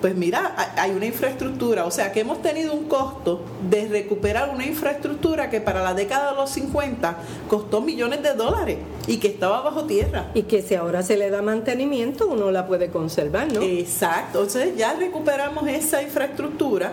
pues 0.00 0.14
mira, 0.14 0.54
hay 0.76 0.90
una 0.90 1.06
infraestructura, 1.06 1.84
o 1.86 1.90
sea 1.90 2.12
que 2.12 2.20
hemos 2.20 2.42
tenido 2.42 2.72
un 2.74 2.84
costo 2.84 3.42
de 3.68 3.88
recuperar 3.88 4.50
una 4.54 4.64
infraestructura 4.64 5.50
que 5.50 5.60
para 5.60 5.82
la 5.82 5.94
década 5.94 6.30
de 6.30 6.36
los 6.36 6.50
50 6.50 7.16
costó 7.48 7.80
millones 7.80 8.22
de 8.22 8.34
dólares 8.34 8.78
y 9.06 9.18
que 9.18 9.28
estaba 9.28 9.62
bajo 9.62 9.84
tierra. 9.84 10.30
Y 10.34 10.42
que 10.42 10.62
si 10.62 10.74
ahora 10.74 11.02
se 11.02 11.16
le 11.16 11.30
da 11.30 11.42
mantenimiento 11.42 12.28
uno 12.28 12.50
la 12.50 12.66
puede 12.66 12.88
conservar, 12.88 13.52
¿no? 13.52 13.60
Exacto, 13.62 14.40
entonces 14.40 14.76
ya 14.76 14.94
recuperamos 14.94 15.66
esa 15.68 16.02
infraestructura 16.02 16.92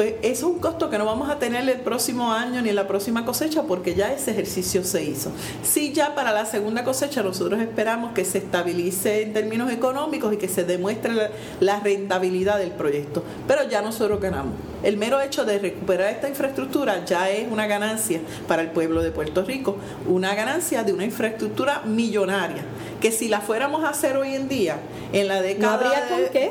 pues 0.00 0.14
es 0.22 0.42
un 0.42 0.60
costo 0.60 0.88
que 0.88 0.96
no 0.96 1.04
vamos 1.04 1.28
a 1.28 1.38
tener 1.38 1.68
el 1.68 1.80
próximo 1.80 2.32
año 2.32 2.62
ni 2.62 2.72
la 2.72 2.88
próxima 2.88 3.26
cosecha 3.26 3.64
porque 3.64 3.94
ya 3.94 4.10
ese 4.10 4.30
ejercicio 4.30 4.82
se 4.82 5.04
hizo. 5.04 5.30
Sí, 5.62 5.92
ya 5.92 6.14
para 6.14 6.32
la 6.32 6.46
segunda 6.46 6.84
cosecha 6.84 7.22
nosotros 7.22 7.60
esperamos 7.60 8.14
que 8.14 8.24
se 8.24 8.38
estabilice 8.38 9.20
en 9.20 9.34
términos 9.34 9.70
económicos 9.70 10.32
y 10.32 10.38
que 10.38 10.48
se 10.48 10.64
demuestre 10.64 11.12
la 11.60 11.80
rentabilidad 11.80 12.56
del 12.56 12.70
proyecto, 12.70 13.22
pero 13.46 13.68
ya 13.68 13.82
nosotros 13.82 14.18
ganamos. 14.22 14.54
El 14.82 14.96
mero 14.96 15.20
hecho 15.20 15.44
de 15.44 15.58
recuperar 15.58 16.14
esta 16.14 16.30
infraestructura 16.30 17.04
ya 17.04 17.28
es 17.28 17.52
una 17.52 17.66
ganancia 17.66 18.20
para 18.48 18.62
el 18.62 18.70
pueblo 18.70 19.02
de 19.02 19.10
Puerto 19.10 19.44
Rico, 19.44 19.76
una 20.08 20.34
ganancia 20.34 20.82
de 20.82 20.94
una 20.94 21.04
infraestructura 21.04 21.82
millonaria, 21.84 22.64
que 23.02 23.12
si 23.12 23.28
la 23.28 23.42
fuéramos 23.42 23.84
a 23.84 23.90
hacer 23.90 24.16
hoy 24.16 24.34
en 24.34 24.48
día, 24.48 24.78
en 25.12 25.28
la 25.28 25.42
década 25.42 25.92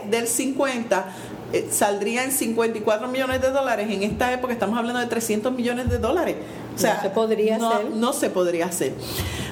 del 0.06 0.28
50, 0.28 1.06
eh, 1.52 1.68
saldría 1.72 2.24
en 2.24 2.32
54 2.32 3.08
millones 3.08 3.42
de 3.42 3.50
dólares. 3.52 3.88
En 3.90 4.04
esta 4.04 4.32
época 4.32 4.54
estamos 4.54 4.78
hablando 4.78 5.00
de 5.00 5.08
300 5.08 5.52
millones 5.52 5.90
de 5.90 5.98
dólares. 5.98 6.36
O 6.76 6.78
sea, 6.78 6.96
no 6.96 7.02
se 7.02 7.10
podría 7.10 7.56
hacer. 7.56 7.90
No 7.96 8.14
se 8.14 8.30
podría 8.30 8.66
hacer. 8.68 8.94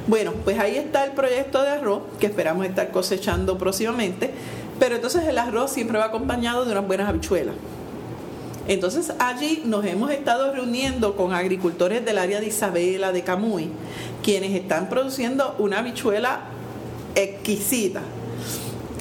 Bueno, 0.05 0.33
pues 0.43 0.59
ahí 0.59 0.77
está 0.77 1.03
el 1.05 1.11
proyecto 1.11 1.61
de 1.61 1.69
arroz 1.69 2.01
que 2.19 2.27
esperamos 2.27 2.65
estar 2.65 2.91
cosechando 2.91 3.57
próximamente. 3.57 4.31
Pero 4.79 4.95
entonces 4.95 5.23
el 5.27 5.37
arroz 5.37 5.71
siempre 5.71 5.97
va 5.97 6.05
acompañado 6.05 6.65
de 6.65 6.71
unas 6.71 6.85
buenas 6.85 7.09
habichuelas. 7.09 7.55
Entonces 8.67 9.13
allí 9.17 9.63
nos 9.65 9.85
hemos 9.85 10.11
estado 10.11 10.53
reuniendo 10.53 11.15
con 11.15 11.33
agricultores 11.33 12.05
del 12.05 12.17
área 12.17 12.39
de 12.39 12.47
Isabela, 12.47 13.11
de 13.11 13.23
Camuy, 13.23 13.69
quienes 14.21 14.51
están 14.51 14.89
produciendo 14.89 15.55
una 15.57 15.79
habichuela 15.79 16.41
exquisita 17.15 18.01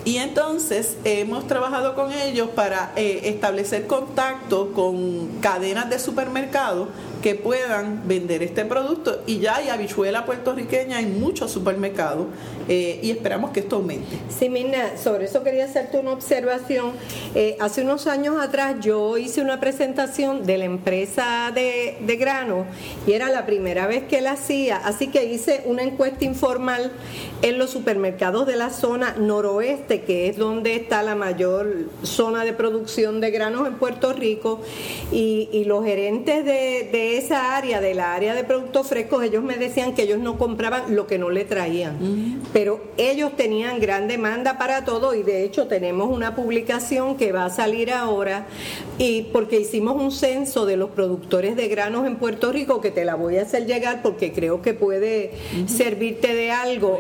Y 0.07 0.19
entonces 0.19 0.99
hemos 1.03 1.49
trabajado 1.49 1.97
con 1.97 2.13
ellos 2.13 2.51
para 2.51 2.93
eh, 2.95 3.23
establecer 3.25 3.89
contacto 3.89 4.73
con 4.73 5.41
cadenas 5.41 5.91
de 5.91 5.99
supermercados 5.99 6.87
que 7.23 7.35
puedan 7.35 8.07
vender 8.07 8.45
este 8.45 8.65
producto. 8.65 9.21
Y 9.27 9.41
ya 9.41 9.57
hay 9.57 9.69
habichuela 9.69 10.25
puertorriqueña 10.25 11.01
en 11.01 11.19
muchos 11.19 11.51
supermercados 11.51 12.29
eh, 12.69 13.01
y 13.03 13.11
esperamos 13.11 13.51
que 13.51 13.61
esto 13.61 13.77
aumente. 13.77 14.17
Sí, 14.29 14.49
Mina, 14.49 14.97
sobre 14.97 15.27
eso 15.27 15.43
quería 15.43 15.65
hacerte 15.65 15.99
una 15.99 16.13
observación. 16.13 16.93
Eh, 17.35 17.57
hace 17.61 17.83
unos 17.83 18.07
años 18.07 18.37
atrás 18.41 18.77
yo 18.81 19.19
hice 19.19 19.41
una 19.41 19.61
presentación 19.61 20.45
de 20.45 20.59
la 20.59 20.65
empresa 20.65 21.53
de, 21.55 21.99
de 22.01 22.17
grano 22.17 22.67
y 23.07 23.13
era 23.13 23.31
la 23.31 23.47
primera 23.47 23.87
vez 23.87 24.05
que 24.05 24.21
la 24.21 24.33
hacía, 24.33 24.77
así 24.77 25.09
que 25.09 25.25
hice 25.25 25.63
una 25.67 25.83
encuesta 25.83 26.25
informal 26.25 26.93
en 27.43 27.59
los 27.59 27.71
supermercados 27.71 28.47
de 28.47 28.57
la 28.57 28.71
zona 28.71 29.15
noroeste, 29.19 30.03
que 30.03 30.29
es 30.29 30.37
donde 30.37 30.75
está 30.75 31.03
la 31.03 31.15
mayor 31.15 31.91
zona 32.03 32.45
de 32.45 32.53
producción 32.53 33.21
de 33.21 33.31
granos 33.31 33.67
en 33.67 33.75
Puerto 33.75 34.13
Rico, 34.13 34.61
y, 35.13 35.49
y 35.53 35.65
los 35.65 35.85
gerentes 35.85 36.45
de, 36.45 36.89
de 36.91 37.19
esa 37.19 37.57
área, 37.57 37.81
de 37.81 37.95
la 37.95 38.15
área 38.15 38.35
de 38.35 38.45
productos 38.45 38.87
frescos, 38.89 39.23
ellos 39.23 39.43
me 39.43 39.57
decían 39.57 39.95
que 39.95 40.03
ellos 40.03 40.19
no 40.19 40.39
compraban 40.39 40.95
lo 40.95 41.07
que 41.07 41.19
no 41.19 41.31
le 41.31 41.45
traían. 41.45 41.97
Pero 42.57 42.81
ellos 42.97 43.37
tenían 43.37 43.81
gran 43.81 44.09
demanda 44.09 44.57
para 44.57 44.87
todo 44.87 45.15
y 45.15 45.23
de 45.23 45.45
hecho 45.45 45.67
tenemos 45.67 46.09
una 46.09 46.35
publicación 46.35 47.19
que 47.19 47.31
va 47.31 47.45
a 47.45 47.51
salir 47.51 47.93
ahora 47.93 48.47
y 48.97 49.25
porque 49.25 49.61
hicimos 49.61 50.03
un 50.03 50.11
censo 50.11 50.65
de 50.65 50.79
los 50.79 50.89
productores 50.89 51.55
de 51.55 51.69
granos 51.69 52.07
en 52.07 52.17
Puerto 52.17 52.53
Rico 52.53 52.81
que 52.81 52.91
te 52.91 53.05
la 53.05 53.15
voy 53.15 53.37
a 53.37 53.43
hacer 53.43 53.67
llegar 53.67 54.01
porque 54.01 54.33
creo 54.33 54.63
que 54.63 54.73
puede 54.73 55.33
servirte 55.67 56.35
de 56.35 56.51
algo 56.51 56.99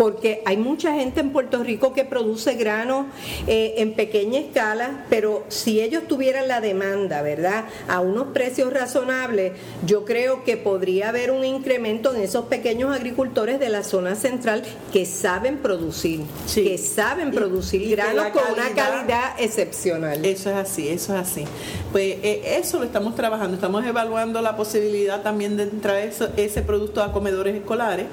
porque 0.00 0.42
hay 0.46 0.56
mucha 0.56 0.94
gente 0.94 1.20
en 1.20 1.28
Puerto 1.28 1.62
Rico 1.62 1.92
que 1.92 2.06
produce 2.06 2.54
granos 2.54 3.04
eh, 3.46 3.74
en 3.76 3.92
pequeña 3.92 4.40
escala, 4.40 5.04
pero 5.10 5.44
si 5.48 5.82
ellos 5.82 6.04
tuvieran 6.08 6.48
la 6.48 6.62
demanda, 6.62 7.20
¿verdad? 7.20 7.66
A 7.86 8.00
unos 8.00 8.28
precios 8.28 8.72
razonables, 8.72 9.52
yo 9.84 10.06
creo 10.06 10.42
que 10.42 10.56
podría 10.56 11.10
haber 11.10 11.30
un 11.30 11.44
incremento 11.44 12.14
en 12.14 12.22
esos 12.22 12.46
pequeños 12.46 12.96
agricultores 12.96 13.60
de 13.60 13.68
la 13.68 13.82
zona 13.82 14.14
central 14.14 14.62
que 14.90 15.04
saben 15.04 15.58
producir, 15.58 16.22
que 16.54 16.78
saben 16.78 17.30
producir 17.30 17.86
granos 17.94 18.28
con 18.28 18.54
una 18.54 18.70
calidad 18.70 19.34
excepcional. 19.38 20.24
Eso 20.24 20.48
es 20.48 20.56
así, 20.56 20.88
eso 20.88 21.14
es 21.14 21.20
así. 21.20 21.44
Pues 21.92 22.16
eh, 22.22 22.56
eso 22.58 22.78
lo 22.78 22.84
estamos 22.86 23.14
trabajando, 23.16 23.54
estamos 23.54 23.84
evaluando 23.84 24.40
la 24.40 24.56
posibilidad 24.56 25.20
también 25.20 25.58
de 25.58 25.66
traer 25.66 26.14
ese 26.38 26.62
producto 26.62 27.02
a 27.02 27.12
comedores 27.12 27.54
escolares. 27.54 28.06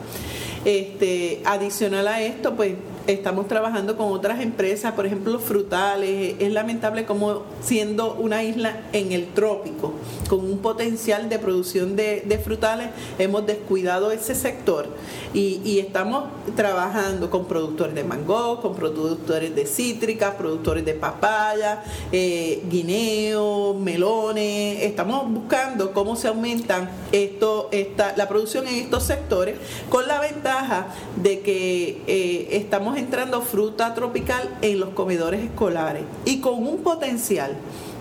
Este, 0.67 1.41
adicional 1.45 2.09
a 2.09 2.21
esto, 2.21 2.53
pues 2.57 2.73
estamos 3.07 3.47
trabajando 3.47 3.95
con 3.95 4.11
otras 4.11 4.41
empresas, 4.41 4.93
por 4.93 5.05
ejemplo, 5.05 5.39
frutales. 5.39 6.35
Es 6.39 6.51
lamentable 6.51 7.05
como 7.05 7.43
siendo 7.61 8.13
una 8.15 8.43
isla 8.43 8.81
en 8.91 9.13
el 9.13 9.27
trópico, 9.27 9.93
con 10.29 10.39
un 10.39 10.59
potencial 10.59 11.29
de 11.29 11.39
producción 11.39 11.95
de, 11.95 12.41
frutales, 12.43 12.89
hemos 13.17 13.45
descuidado 13.47 14.11
ese 14.11 14.35
sector 14.35 14.87
y, 15.33 15.77
estamos 15.77 16.25
trabajando 16.55 17.29
con 17.29 17.45
productores 17.45 17.95
de 17.95 18.03
mango, 18.03 18.61
con 18.61 18.75
productores 18.75 19.55
de 19.55 19.65
cítricas, 19.65 20.35
productores 20.35 20.83
de 20.83 20.93
papaya, 20.93 21.83
eh, 22.11 22.63
guineo, 22.69 23.75
melones. 23.75 24.83
Estamos 24.83 25.31
buscando 25.31 25.93
cómo 25.93 26.15
se 26.15 26.27
aumentan 26.27 26.89
esto, 27.11 27.69
esta, 27.71 28.15
la 28.17 28.27
producción 28.27 28.67
en 28.67 28.75
estos 28.75 29.03
sectores 29.03 29.55
con 29.89 30.07
la 30.07 30.19
ventaja 30.19 30.87
de 31.21 31.39
que 31.39 32.01
eh, 32.07 32.47
estamos 32.51 32.96
entrando 32.97 33.41
fruta 33.41 33.93
tropical 33.93 34.49
en 34.61 34.79
los 34.79 34.89
comedores 34.89 35.43
escolares 35.43 36.03
y 36.25 36.39
con 36.39 36.67
un 36.67 36.77
potencial 36.77 37.53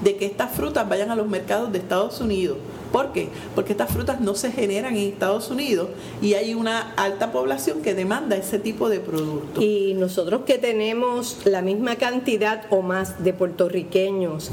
de 0.03 0.17
que 0.17 0.27
estas 0.27 0.53
frutas 0.53 0.89
vayan 0.89 1.11
a 1.11 1.17
los 1.17 1.29
mercados 1.29 1.73
de 1.73 1.79
Estados 1.79 2.21
Unidos. 2.21 2.59
¿Por 2.93 3.13
qué? 3.13 3.29
Porque 3.55 3.73
estas 3.73 3.91
frutas 3.91 4.21
no 4.21 4.35
se 4.35 4.53
generan 4.53 4.97
en 4.97 5.09
Estados 5.09 5.51
Unidos 5.51 5.89
y 6.23 6.35
hay 6.35 6.55
una 6.55 6.93
alta 6.95 7.33
población 7.33 7.83
que 7.83 7.95
demanda 7.95 8.37
ese 8.37 8.59
tipo 8.59 8.89
de 8.89 9.01
productos. 9.01 9.63
Y 9.63 9.95
nosotros 9.95 10.43
que 10.47 10.59
tenemos 10.59 11.39
la 11.45 11.63
misma 11.63 11.97
cantidad 11.97 12.63
o 12.71 12.83
más 12.83 13.23
de 13.23 13.33
puertorriqueños 13.33 14.51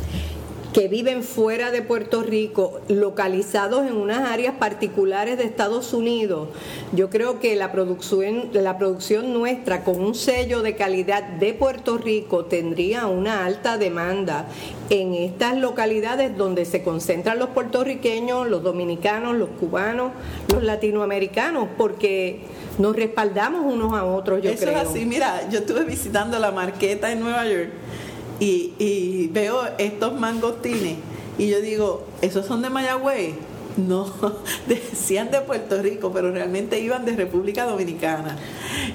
que 0.74 0.88
viven 0.88 1.24
fuera 1.24 1.70
de 1.70 1.84
Puerto 1.84 2.24
Rico, 2.24 2.82
localizados 2.88 3.86
en 3.86 3.96
unas 3.96 4.28
áreas 4.30 4.56
particulares 4.56 5.38
de 5.38 5.44
Estados 5.44 5.94
Unidos, 5.94 6.50
yo 6.94 7.12
creo 7.12 7.40
que 7.40 7.56
la 7.56 7.72
producción, 7.72 8.50
la 8.54 8.80
producción 8.80 9.34
nuestra 9.34 9.84
con 9.84 10.04
un 10.04 10.16
sello 10.16 10.64
de 10.64 10.76
calidad 10.76 11.24
de 11.24 11.54
Puerto 11.54 12.00
Rico 12.00 12.46
tendría 12.46 13.06
una 13.06 13.46
alta 13.46 13.78
demanda 13.78 14.48
en 14.90 15.14
estas 15.14 15.58
localidades 15.58 16.36
donde 16.36 16.66
se 16.66 16.82
concentran 16.82 17.38
los 17.38 17.50
puertorriqueños, 17.50 18.50
los 18.50 18.64
dominicanos, 18.64 19.36
los 19.36 19.50
cubanos, 19.50 20.12
los 20.52 20.64
latinoamericanos, 20.64 21.68
porque 21.78 22.42
nos 22.80 22.96
respaldamos 22.96 23.72
unos 23.72 23.94
a 23.94 24.06
otros, 24.06 24.42
yo 24.42 24.56
creo. 24.56 24.72
Eso 24.72 24.82
es 24.82 24.90
así, 24.90 25.06
mira, 25.06 25.48
yo 25.52 25.60
estuve 25.60 25.84
visitando 25.84 26.40
la 26.40 26.52
marqueta 26.52 27.12
en 27.12 27.20
Nueva 27.20 27.46
York 27.46 27.70
y, 28.44 29.28
veo 29.32 29.62
estos 29.78 30.20
mangostines 30.20 30.98
y 31.38 31.48
yo 31.48 31.62
digo, 31.62 32.06
¿esos 32.22 32.46
son 32.46 32.62
de 32.62 32.70
Mayagüez? 32.70 33.34
No, 33.76 34.14
decían 34.68 35.32
de 35.32 35.42
Puerto 35.42 35.82
Rico, 35.82 36.12
pero 36.14 36.32
realmente 36.32 36.80
iban 36.80 37.06
de 37.06 37.16
República 37.16 37.66
Dominicana. 37.66 38.38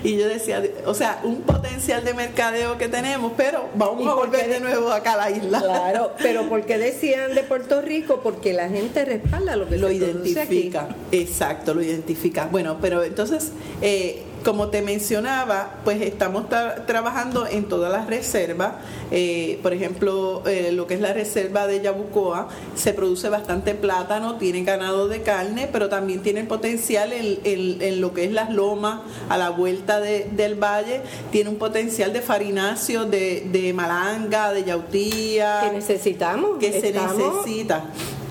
Y 0.05 0.17
yo 0.17 0.29
decía, 0.29 0.63
o 0.87 0.95
sea, 0.95 1.21
un 1.25 1.41
potencial 1.41 2.05
de 2.05 2.15
mercadeo 2.15 2.79
que 2.79 2.89
tenemos, 2.89 3.33
pero 3.37 3.65
vamos 3.75 4.07
a 4.07 4.15
volver 4.15 4.49
de 4.49 4.61
nuevo 4.61 4.93
acá 4.93 5.15
a 5.15 5.17
la 5.17 5.31
isla. 5.33 5.61
Claro, 5.61 6.13
pero 6.19 6.49
¿por 6.49 6.65
qué 6.65 6.79
decían 6.79 7.35
de 7.35 7.43
Puerto 7.43 7.83
Rico? 7.83 8.21
Porque 8.23 8.53
la 8.53 8.69
gente 8.69 9.05
respalda 9.05 9.57
lo 9.57 9.69
que 9.69 9.79
lo 9.79 9.91
identifica. 9.91 10.95
Exacto, 11.11 11.75
lo 11.75 11.83
identifica. 11.83 12.47
Bueno, 12.47 12.79
pero 12.81 13.03
entonces 13.03 13.51
eh, 13.83 14.23
como 14.45 14.69
te 14.69 14.83
mencionaba, 14.83 15.71
pues 15.85 16.01
estamos 16.03 16.47
trabajando 16.87 17.47
en 17.47 17.65
todas 17.69 17.93
las 17.93 18.07
reservas. 18.07 18.75
Eh, 19.11 19.59
por 19.63 19.73
ejemplo, 19.73 20.43
eh, 20.47 20.71
lo 20.73 20.87
que 20.87 20.95
es 20.95 21.01
la 21.01 21.13
reserva 21.13 21.67
de 21.67 21.81
Yabucoa, 21.81 22.49
se 22.75 22.93
produce 22.93 23.29
bastante 23.29 23.75
plátano, 23.75 24.37
tiene 24.37 24.65
ganado 24.65 25.09
de 25.09 25.23
carne, 25.23 25.69
pero 25.71 25.89
también 25.89 26.23
tiene 26.23 26.45
potencial 26.45 27.13
en, 27.13 28.01
lo 28.01 28.13
que 28.13 28.25
es 28.25 28.33
las 28.33 28.51
lomas 28.51 29.01
a 29.29 29.39
la 29.39 29.51
vuelta 29.51 30.01
del 30.01 30.55
valle, 30.55 31.03
tiene 31.31 31.51
un 31.51 31.57
potencial 31.57 32.13
de 32.13 32.23
farináceo, 32.23 33.05
de, 33.05 33.73
malanga, 33.75 34.53
de 34.53 34.65
yautía. 34.65 35.61
Que 35.65 35.77
necesitamos. 35.77 36.59
Que 36.59 36.81
se 36.81 36.93
necesita. 36.93 37.85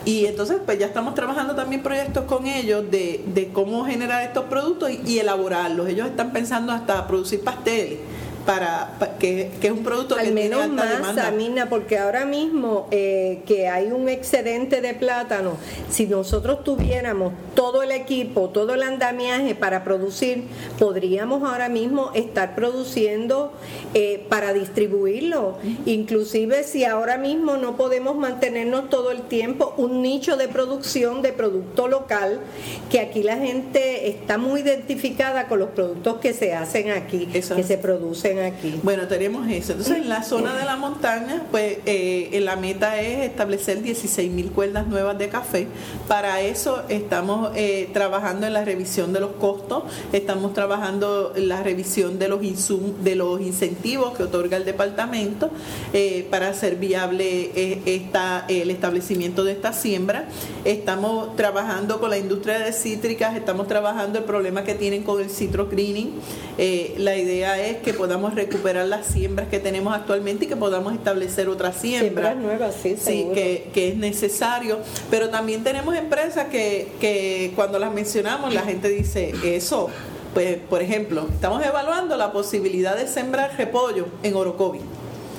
Y 0.07 0.25
entonces, 0.25 0.59
pues 0.65 0.79
ya 0.79 0.85
estamos 0.85 1.15
trabajando 1.15 1.53
también 1.53 1.83
proyectos 1.83 2.23
con 2.23 2.47
ellos 2.47 2.89
de, 2.89 3.25
de 3.25 3.49
cómo 3.49 3.83
generar 3.83 4.23
estos 4.23 4.45
productos 4.45 4.89
y, 5.05 5.19
elaborarlos. 5.19 5.89
Ellos 5.89 6.07
están 6.07 6.31
pensando 6.31 6.71
hasta 6.71 7.05
producir 7.07 7.43
pasteles 7.43 7.99
para, 8.47 8.95
que, 9.19 9.51
es 9.61 9.71
un 9.71 9.83
producto 9.83 10.15
Al 10.15 10.27
que 10.27 10.31
menos 10.31 10.61
tiene 10.61 10.81
alta 10.81 10.99
más, 10.99 11.15
demanda. 11.15 11.67
porque 11.69 11.97
ahora 11.97 12.23
mismo 12.23 12.87
eh, 12.91 13.41
que 13.45 13.67
hay 13.67 13.91
un 13.91 14.07
excedente 14.07 14.79
de 14.79 14.93
plátano, 14.93 15.57
si 15.89 16.05
nosotros 16.07 16.63
tuviéramos 16.63 17.33
todo 17.55 17.83
el 17.83 17.91
equipo, 17.91 18.47
todo 18.49 18.73
el 18.75 18.83
andamiaje 18.83 19.53
para 19.53 19.83
producir, 19.83 20.45
podríamos 20.79 21.43
ahora 21.43 21.67
mismo 21.67 22.11
estar 22.13 22.55
produciendo 22.55 23.51
eh, 23.93 24.25
para 24.29 24.53
distribuirlo. 24.53 25.57
Inclusive 25.85 26.63
si 26.63 26.85
ahora 26.85 27.17
mismo 27.17 27.57
no 27.57 27.75
podemos 27.75 28.15
mantenernos 28.15 28.89
todo 28.89 29.11
el 29.11 29.23
tiempo, 29.23 29.73
un 29.75 30.01
nicho 30.01 30.37
de 30.37 30.47
producción 30.47 31.21
de 31.21 31.33
producto 31.33 31.89
local, 31.89 32.39
que 32.89 33.01
aquí 33.01 33.23
la 33.23 33.35
gente 33.35 34.07
está 34.07 34.37
muy 34.37 34.61
identificada 34.61 35.49
con 35.49 35.59
los 35.59 35.69
productos 35.71 36.19
que 36.19 36.31
se 36.31 36.53
hacen 36.53 36.91
aquí, 36.91 37.25
que 37.25 37.41
se 37.41 37.77
producen 37.77 38.36
aquí. 38.45 38.79
Bueno, 38.83 39.07
tenemos 39.07 39.47
eso. 39.49 39.73
Entonces, 39.73 39.97
en 39.97 40.09
la 40.09 40.23
zona 40.23 40.55
de 40.55 40.65
la 40.65 40.75
montaña, 40.75 41.43
pues 41.51 41.79
eh, 41.85 42.37
la 42.41 42.55
meta 42.55 42.99
es 43.01 43.29
establecer 43.29 43.81
16 43.81 44.31
mil 44.31 44.51
cuerdas 44.51 44.87
nuevas 44.87 45.17
de 45.17 45.29
café. 45.29 45.67
Para 46.07 46.41
eso 46.41 46.83
estamos 46.89 47.51
eh, 47.55 47.89
trabajando 47.93 48.47
en 48.47 48.53
la 48.53 48.63
revisión 48.63 49.13
de 49.13 49.19
los 49.19 49.31
costos, 49.31 49.83
estamos 50.13 50.53
trabajando 50.53 51.33
en 51.35 51.47
la 51.47 51.63
revisión 51.63 52.19
de 52.19 52.27
los 52.27 52.43
insum 52.43 53.03
de 53.03 53.15
los 53.15 53.41
incentivos 53.41 54.15
que 54.15 54.23
otorga 54.23 54.57
el 54.57 54.65
departamento 54.65 55.49
eh, 55.93 56.27
para 56.29 56.49
hacer 56.49 56.75
viable 56.75 57.51
esta, 57.85 58.45
el 58.47 58.71
establecimiento 58.71 59.43
de 59.43 59.53
esta 59.53 59.73
siembra. 59.73 60.27
Estamos 60.65 61.35
trabajando 61.35 61.99
con 61.99 62.09
la 62.09 62.17
industria 62.17 62.59
de 62.59 62.73
cítricas, 62.73 63.35
estamos 63.35 63.67
trabajando 63.67 64.19
el 64.19 64.25
problema 64.25 64.63
que 64.63 64.75
tienen 64.75 65.03
con 65.03 65.21
el 65.21 65.29
citro 65.29 65.67
greening. 65.67 66.11
la 66.97 67.15
idea 67.15 67.59
es 67.65 67.77
que 67.77 67.93
podamos 67.93 68.26
recuperar 68.35 68.87
las 68.87 69.07
siembras 69.07 69.47
que 69.47 69.59
tenemos 69.59 69.93
actualmente 69.95 70.45
y 70.45 70.47
que 70.47 70.55
podamos 70.55 70.93
establecer 70.93 71.49
otras 71.49 71.77
siembras. 71.77 72.35
nuevas, 72.35 72.75
sí, 72.81 72.95
sí 72.97 73.27
que, 73.33 73.69
que, 73.73 73.89
es 73.89 73.97
necesario. 73.97 74.79
Pero 75.09 75.29
también 75.29 75.63
tenemos 75.63 75.95
empresas 75.95 76.47
que, 76.47 76.89
que 76.99 77.51
cuando 77.55 77.79
las 77.79 77.93
mencionamos 77.93 78.53
la 78.53 78.61
gente 78.61 78.89
dice, 78.89 79.33
eso 79.43 79.89
Pues, 80.33 80.57
por 80.69 80.81
ejemplo, 80.81 81.27
estamos 81.33 81.65
evaluando 81.65 82.15
la 82.15 82.31
posibilidad 82.31 82.95
de 82.95 83.07
sembrar 83.07 83.57
repollo 83.57 84.07
en 84.23 84.35
Orocovi. 84.35 84.79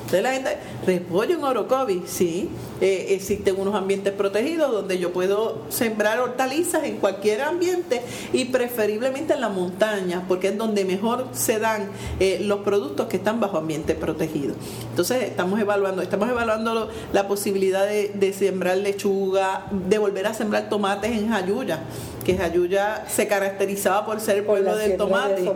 Entonces 0.08 0.22
la 0.22 0.32
gente, 0.32 0.56
repollo 0.86 1.34
en 1.36 1.44
Orocovi, 1.44 2.02
sí. 2.06 2.48
Eh, 2.80 3.08
existen 3.10 3.60
unos 3.60 3.74
ambientes 3.74 4.14
protegidos 4.14 4.72
donde 4.72 4.98
yo 4.98 5.12
puedo 5.12 5.64
sembrar 5.68 6.18
hortalizas 6.20 6.84
en 6.84 6.96
cualquier 6.96 7.42
ambiente 7.42 8.00
y 8.32 8.46
preferiblemente 8.46 9.34
en 9.34 9.42
la 9.42 9.50
montaña, 9.50 10.24
porque 10.26 10.48
es 10.48 10.56
donde 10.56 10.86
mejor 10.86 11.26
se 11.32 11.58
dan 11.58 11.90
eh, 12.20 12.38
los 12.40 12.60
productos 12.60 13.08
que 13.08 13.18
están 13.18 13.38
bajo 13.38 13.58
ambiente 13.58 13.94
protegido. 13.94 14.54
Entonces 14.88 15.24
estamos 15.24 15.60
evaluando, 15.60 16.00
estamos 16.00 16.30
evaluando 16.30 16.88
la 17.12 17.28
posibilidad 17.28 17.86
de, 17.86 18.08
de 18.14 18.32
sembrar 18.32 18.78
lechuga, 18.78 19.66
de 19.70 19.98
volver 19.98 20.26
a 20.26 20.32
sembrar 20.32 20.70
tomates 20.70 21.12
en 21.12 21.28
Jayuya 21.28 21.82
que 22.28 22.36
Jayuya 22.36 23.06
se 23.08 23.26
caracterizaba 23.26 24.04
por 24.04 24.20
ser 24.20 24.36
el 24.36 24.44
pueblo 24.44 24.76
del 24.76 24.98
tomate. 24.98 25.50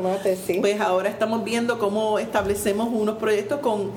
Pues 0.58 0.80
ahora 0.80 1.10
estamos 1.10 1.44
viendo 1.44 1.78
cómo 1.78 2.18
establecemos 2.18 2.88
unos 2.90 3.18
proyectos 3.18 3.60
con 3.60 3.92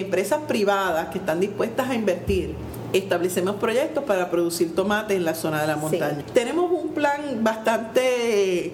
empresas 0.00 0.40
privadas 0.48 1.08
que 1.08 1.18
están 1.18 1.40
dispuestas 1.40 1.90
a 1.90 1.94
invertir 1.94 2.54
establecemos 2.92 3.56
proyectos 3.56 4.04
para 4.04 4.30
producir 4.30 4.74
tomate 4.74 5.14
en 5.14 5.24
la 5.24 5.34
zona 5.34 5.60
de 5.62 5.66
la 5.66 5.76
montaña. 5.76 6.24
Tenemos 6.34 6.70
un 6.70 6.90
plan 6.90 7.42
bastante 7.42 8.72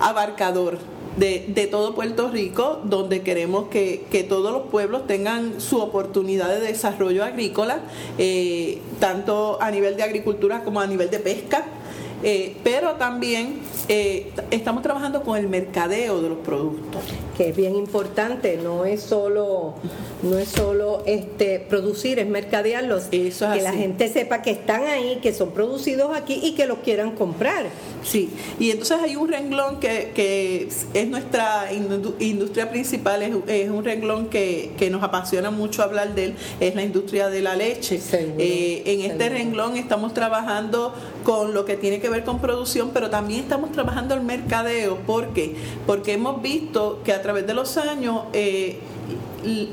abarcador 0.00 0.78
de, 1.16 1.68
todo 1.70 1.94
Puerto 1.94 2.28
Rico, 2.30 2.80
donde 2.84 3.22
queremos 3.22 3.68
que, 3.68 4.26
todos 4.28 4.52
los 4.52 4.62
pueblos 4.70 5.06
tengan 5.06 5.60
su 5.60 5.78
oportunidad 5.80 6.48
de 6.48 6.60
desarrollo 6.60 7.24
agrícola, 7.24 7.80
eh, 8.18 8.78
tanto 8.98 9.58
a 9.60 9.70
nivel 9.70 9.96
de 9.96 10.02
agricultura 10.02 10.64
como 10.64 10.80
a 10.80 10.86
nivel 10.86 11.10
de 11.10 11.18
pesca. 11.18 11.64
Eh, 12.22 12.56
pero 12.62 12.96
también 12.96 13.60
eh, 13.88 14.30
estamos 14.50 14.82
trabajando 14.82 15.22
con 15.22 15.38
el 15.38 15.48
mercadeo 15.48 16.20
de 16.20 16.28
los 16.28 16.38
productos. 16.38 17.02
Que 17.40 17.48
es 17.48 17.56
bien 17.56 17.74
importante, 17.74 18.58
no 18.62 18.84
es 18.84 19.00
solo, 19.00 19.72
no 20.22 20.36
es 20.36 20.46
solo 20.46 21.02
este 21.06 21.58
producir, 21.58 22.18
es 22.18 22.26
mercadearlos. 22.26 23.04
Eso 23.12 23.50
que 23.50 23.62
la 23.62 23.72
gente 23.72 24.10
sepa 24.10 24.42
que 24.42 24.50
están 24.50 24.82
ahí, 24.84 25.20
que 25.22 25.32
son 25.32 25.52
producidos 25.52 26.14
aquí 26.14 26.38
y 26.42 26.52
que 26.52 26.66
los 26.66 26.80
quieran 26.80 27.12
comprar. 27.12 27.64
Sí, 28.02 28.30
y 28.58 28.70
entonces 28.70 28.98
hay 29.02 29.16
un 29.16 29.28
renglón 29.28 29.80
que, 29.80 30.12
que 30.14 30.68
es 30.94 31.08
nuestra 31.08 31.70
industria 31.72 32.70
principal, 32.70 33.22
es, 33.22 33.70
un 33.70 33.84
renglón 33.84 34.28
que, 34.28 34.72
que, 34.78 34.90
nos 34.90 35.02
apasiona 35.02 35.50
mucho 35.50 35.82
hablar 35.82 36.14
de 36.14 36.26
él, 36.26 36.34
es 36.60 36.74
la 36.74 36.82
industria 36.82 37.28
de 37.28 37.40
la 37.40 37.56
leche. 37.56 38.00
Eh, 38.12 38.82
en 38.84 39.10
este 39.10 39.28
renglón 39.28 39.76
estamos 39.76 40.12
trabajando 40.12 40.94
con 41.24 41.52
lo 41.52 41.64
que 41.64 41.76
tiene 41.76 42.00
que 42.00 42.08
ver 42.08 42.24
con 42.24 42.40
producción, 42.40 42.90
pero 42.92 43.10
también 43.10 43.40
estamos 43.40 43.70
trabajando 43.72 44.14
el 44.14 44.22
mercadeo. 44.22 44.96
¿Por 45.06 45.28
qué? 45.28 45.54
Porque 45.86 46.14
hemos 46.14 46.40
visto 46.42 47.00
que 47.04 47.12
a 47.12 47.20
través 47.20 47.29
de 47.32 47.54
los 47.54 47.76
años 47.76 48.24
eh, 48.32 48.78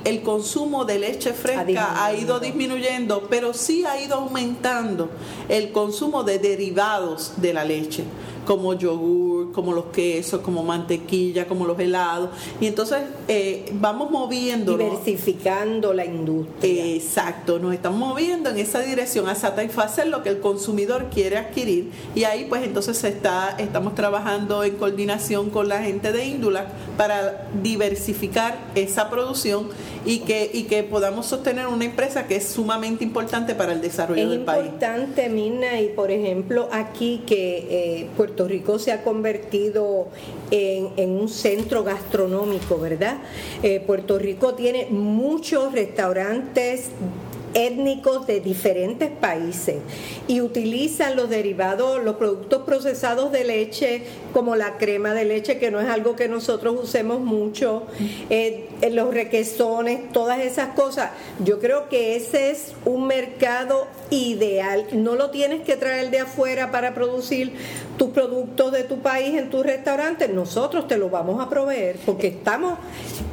el 0.05 0.21
consumo 0.21 0.85
de 0.85 0.99
leche 0.99 1.33
fresca 1.33 2.03
ha, 2.03 2.13
ido 2.13 2.39
disminuyendo, 2.39 3.27
pero 3.29 3.53
sí 3.53 3.85
ha 3.85 4.01
ido 4.01 4.15
aumentando 4.15 5.09
el 5.49 5.71
consumo 5.71 6.23
de 6.23 6.39
derivados 6.39 7.33
de 7.37 7.53
la 7.53 7.65
leche 7.65 8.03
como 8.47 8.73
yogur, 8.73 9.51
como 9.51 9.73
los 9.73 9.87
quesos, 9.87 10.39
como 10.39 10.63
mantequilla, 10.63 11.49
como 11.49 11.67
los 11.67 11.77
helados. 11.77 12.29
Y 12.61 12.67
entonces 12.67 12.99
eh, 13.27 13.69
vamos 13.73 14.09
moviendo. 14.09 14.77
Diversificando 14.77 15.93
la 15.93 16.05
industria. 16.05 16.85
exacto, 16.85 17.59
nos 17.59 17.73
estamos 17.73 17.99
moviendo 17.99 18.49
en 18.49 18.57
esa 18.57 18.79
dirección 18.79 19.27
a 19.27 19.35
satisfacer 19.35 20.07
lo 20.07 20.23
que 20.23 20.29
el 20.29 20.39
consumidor 20.39 21.07
quiere 21.13 21.37
adquirir. 21.37 21.91
Y 22.15 22.23
ahí 22.23 22.45
pues 22.47 22.63
entonces 22.63 22.97
se 22.97 23.09
está, 23.09 23.53
estamos 23.57 23.95
trabajando 23.95 24.63
en 24.63 24.77
coordinación 24.77 25.49
con 25.49 25.67
la 25.67 25.81
gente 25.81 26.13
de 26.13 26.25
Índula 26.25 26.67
para 26.95 27.49
diversificar 27.61 28.57
esa 28.75 29.09
producción 29.09 29.67
y 30.07 30.19
que, 30.19 30.49
y 30.53 30.63
que 30.63 30.83
podamos 30.83 31.25
sostener 31.25 31.67
una 31.67 31.83
empresa 31.83 32.27
que 32.27 32.37
es 32.37 32.47
sumamente 32.47 33.03
importante 33.03 33.55
para 33.55 33.73
el 33.73 33.81
desarrollo 33.81 34.29
del 34.29 34.39
país. 34.45 34.61
Es 34.61 34.65
importante, 34.67 35.27
Mina, 35.27 35.81
y 35.81 35.89
por 35.89 36.11
ejemplo 36.11 36.69
aquí 36.71 37.23
que 37.27 37.67
eh, 37.69 38.09
Puerto 38.15 38.47
Rico 38.47 38.79
se 38.79 38.93
ha 38.93 39.03
convertido 39.03 40.07
en, 40.49 41.09
un 41.09 41.27
centro 41.27 41.83
gastronómico, 41.83 42.79
¿verdad? 42.79 43.17
Eh, 43.63 43.81
Puerto 43.85 44.17
Rico 44.17 44.53
tiene 44.53 44.87
muchos 44.89 45.73
restaurantes 45.73 46.91
étnicos 47.53 48.27
de 48.27 48.39
diferentes 48.39 49.09
países 49.09 49.77
y 50.27 50.41
utilizan 50.41 51.15
los 51.15 51.29
derivados, 51.29 52.03
los 52.03 52.15
productos 52.15 52.63
procesados 52.63 53.31
de 53.31 53.43
leche, 53.43 54.03
como 54.33 54.55
la 54.55 54.77
crema 54.77 55.13
de 55.13 55.25
leche, 55.25 55.57
que 55.57 55.71
no 55.71 55.79
es 55.79 55.87
algo 55.87 56.15
que 56.15 56.27
nosotros 56.27 56.75
usemos 56.83 57.19
mucho, 57.19 57.83
eh, 58.29 58.67
los 58.91 59.13
requesones, 59.13 60.11
todas 60.11 60.39
esas 60.39 60.69
cosas. 60.75 61.11
Yo 61.43 61.59
creo 61.59 61.89
que 61.89 62.15
ese 62.15 62.51
es 62.51 62.73
un 62.85 63.07
mercado 63.07 63.87
ideal. 64.09 64.85
No 64.93 65.15
lo 65.15 65.31
tienes 65.31 65.61
que 65.61 65.75
traer 65.77 66.11
de 66.11 66.19
afuera 66.19 66.71
para 66.71 66.93
producir 66.93 67.53
tus 67.97 68.09
productos 68.09 68.71
de 68.71 68.83
tu 68.83 68.99
país 68.99 69.35
en 69.35 69.49
tu 69.49 69.63
restaurante. 69.63 70.27
Nosotros 70.27 70.87
te 70.87 70.97
lo 70.97 71.09
vamos 71.09 71.43
a 71.43 71.49
proveer 71.49 71.97
porque 72.05 72.27
estamos 72.27 72.77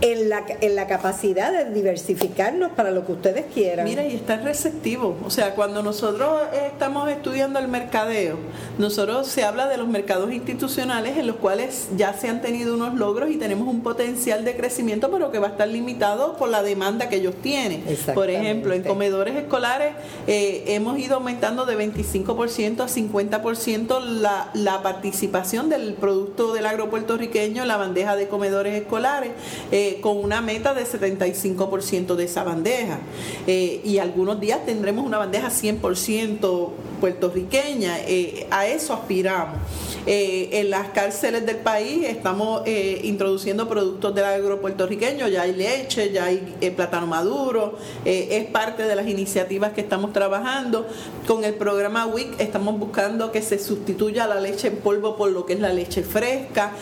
en 0.00 0.28
la, 0.28 0.44
en 0.60 0.74
la 0.74 0.86
capacidad 0.86 1.52
de 1.52 1.72
diversificarnos 1.72 2.72
para 2.72 2.90
lo 2.90 3.04
que 3.06 3.12
ustedes 3.12 3.44
quieran. 3.52 3.84
Mira, 3.84 4.03
y 4.10 4.16
está 4.16 4.36
receptivo. 4.36 5.16
O 5.24 5.30
sea, 5.30 5.54
cuando 5.54 5.82
nosotros 5.82 6.42
estamos 6.66 7.08
estudiando 7.10 7.58
el 7.58 7.68
mercadeo, 7.68 8.36
nosotros 8.78 9.26
se 9.28 9.44
habla 9.44 9.68
de 9.68 9.76
los 9.76 9.88
mercados 9.88 10.32
institucionales 10.32 11.16
en 11.16 11.26
los 11.26 11.36
cuales 11.36 11.88
ya 11.96 12.12
se 12.14 12.28
han 12.28 12.40
tenido 12.40 12.74
unos 12.74 12.94
logros 12.94 13.30
y 13.30 13.36
tenemos 13.36 13.68
un 13.68 13.82
potencial 13.82 14.44
de 14.44 14.56
crecimiento, 14.56 15.10
pero 15.10 15.30
que 15.30 15.38
va 15.38 15.48
a 15.48 15.50
estar 15.50 15.68
limitado 15.68 16.36
por 16.36 16.48
la 16.48 16.62
demanda 16.62 17.08
que 17.08 17.16
ellos 17.16 17.34
tienen. 17.42 17.84
Por 18.14 18.30
ejemplo, 18.30 18.74
en 18.74 18.82
comedores 18.82 19.36
escolares 19.36 19.94
eh, 20.26 20.64
hemos 20.68 20.98
ido 20.98 21.16
aumentando 21.16 21.66
de 21.66 21.76
25% 21.76 22.80
a 22.80 22.88
50% 22.88 24.00
la, 24.00 24.50
la 24.54 24.82
participación 24.82 25.68
del 25.68 25.94
producto 25.94 26.52
del 26.52 26.66
agropuertorriqueño 26.66 27.62
en 27.62 27.68
la 27.68 27.76
bandeja 27.76 28.16
de 28.16 28.28
comedores 28.28 28.74
escolares, 28.74 29.30
eh, 29.70 29.98
con 30.00 30.16
una 30.18 30.40
meta 30.40 30.74
de 30.74 30.84
75% 30.84 32.14
de 32.14 32.24
esa 32.24 32.44
bandeja. 32.44 32.98
Eh, 33.46 33.80
y 33.84 33.93
algunos 33.98 34.40
días 34.40 34.64
tendremos 34.66 35.04
una 35.04 35.18
bandeja 35.18 35.48
100% 35.48 36.70
puertorriqueña. 37.04 37.98
Eh, 38.06 38.46
a 38.50 38.66
eso 38.66 38.94
aspiramos. 38.94 39.58
Eh, 40.06 40.48
en 40.52 40.70
las 40.70 40.88
cárceles 40.88 41.44
del 41.44 41.56
país 41.56 42.06
estamos 42.06 42.62
eh, 42.64 43.00
introduciendo 43.04 43.68
productos 43.68 44.14
del 44.14 44.24
agro 44.24 44.60
puertorriqueño, 44.60 45.28
ya 45.28 45.42
hay 45.42 45.54
leche, 45.54 46.12
ya 46.12 46.24
hay 46.26 46.38
plátano 46.76 47.06
maduro, 47.06 47.78
es 48.04 48.44
parte 48.46 48.82
de 48.82 48.94
las 48.96 49.06
iniciativas 49.06 49.72
que 49.72 49.82
estamos 49.82 50.12
trabajando. 50.12 50.86
Con 51.26 51.44
el 51.44 51.54
programa 51.54 52.06
WIC 52.06 52.40
estamos 52.40 52.78
buscando 52.78 53.32
que 53.32 53.40
se 53.40 53.58
sustituya 53.58 54.26
la 54.26 54.40
leche 54.40 54.68
en 54.68 54.76
polvo 54.76 55.16
por 55.16 55.30
lo 55.30 55.46
que 55.46 55.54
es 55.54 55.60
la 55.60 55.72
leche 55.72 56.02
fresca, 56.02 56.72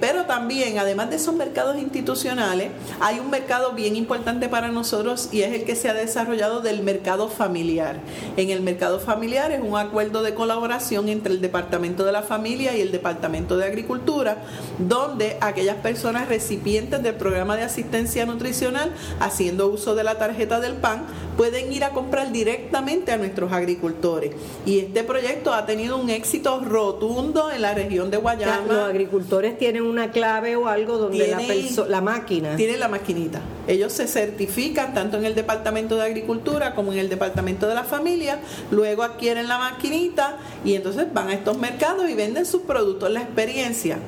pero 0.00 0.26
también, 0.26 0.78
además 0.78 1.08
de 1.10 1.16
esos 1.16 1.34
mercados 1.34 1.78
institucionales, 1.78 2.68
hay 3.00 3.20
un 3.20 3.30
mercado 3.30 3.72
bien 3.72 3.96
importante 3.96 4.48
para 4.48 4.68
nosotros 4.68 5.30
y 5.32 5.42
es 5.42 5.52
el 5.52 5.64
que 5.64 5.76
se 5.76 5.88
ha 5.88 5.94
desarrollado 5.94 6.60
del 6.60 6.82
mercado 6.82 7.28
familiar. 7.28 8.00
En 8.36 8.50
el 8.50 8.60
mercado 8.60 9.00
familiar 9.00 9.49
es 9.50 9.60
un 9.60 9.76
acuerdo 9.76 10.22
de 10.22 10.34
colaboración 10.34 11.08
entre 11.08 11.32
el 11.32 11.40
Departamento 11.40 12.04
de 12.04 12.12
la 12.12 12.22
Familia 12.22 12.76
y 12.76 12.80
el 12.80 12.92
Departamento 12.92 13.56
de 13.56 13.66
Agricultura, 13.66 14.38
donde 14.78 15.36
aquellas 15.40 15.76
personas 15.76 16.28
recipientes 16.28 17.02
del 17.02 17.14
programa 17.14 17.56
de 17.56 17.62
asistencia 17.62 18.26
nutricional, 18.26 18.92
haciendo 19.20 19.68
uso 19.68 19.94
de 19.94 20.04
la 20.04 20.18
tarjeta 20.18 20.60
del 20.60 20.74
PAN, 20.74 21.04
pueden 21.36 21.72
ir 21.72 21.84
a 21.84 21.90
comprar 21.90 22.32
directamente 22.32 23.12
a 23.12 23.16
nuestros 23.16 23.52
agricultores. 23.52 24.32
Y 24.66 24.78
este 24.78 25.04
proyecto 25.04 25.52
ha 25.52 25.66
tenido 25.66 25.96
un 25.96 26.10
éxito 26.10 26.60
rotundo 26.60 27.50
en 27.50 27.62
la 27.62 27.74
región 27.74 28.10
de 28.10 28.18
Guayama. 28.18 28.66
Los 28.66 28.88
agricultores 28.88 29.58
tienen 29.58 29.82
una 29.82 30.10
clave 30.10 30.56
o 30.56 30.68
algo 30.68 30.98
donde 30.98 31.28
la, 31.28 31.86
la 31.88 32.00
máquina. 32.00 32.56
Tienen 32.56 32.80
la 32.80 32.88
maquinita. 32.88 33.40
Ellos 33.66 33.92
se 33.92 34.06
certifican 34.06 34.94
tanto 34.94 35.16
en 35.16 35.24
el 35.24 35.34
Departamento 35.34 35.96
de 35.96 36.04
Agricultura 36.04 36.74
como 36.74 36.92
en 36.92 36.98
el 36.98 37.08
Departamento 37.08 37.68
de 37.68 37.74
la 37.74 37.84
Familia, 37.84 38.40
luego 38.70 39.02
adquieren 39.30 39.48
la 39.48 39.58
maquinita 39.58 40.38
y 40.64 40.74
entonces 40.74 41.12
van 41.12 41.28
a 41.28 41.34
estos 41.34 41.56
mercados 41.56 42.08
y 42.08 42.14
venden 42.14 42.44
sus 42.44 42.62
productos. 42.62 43.10
La 43.10 43.22
experiencia 43.22 43.98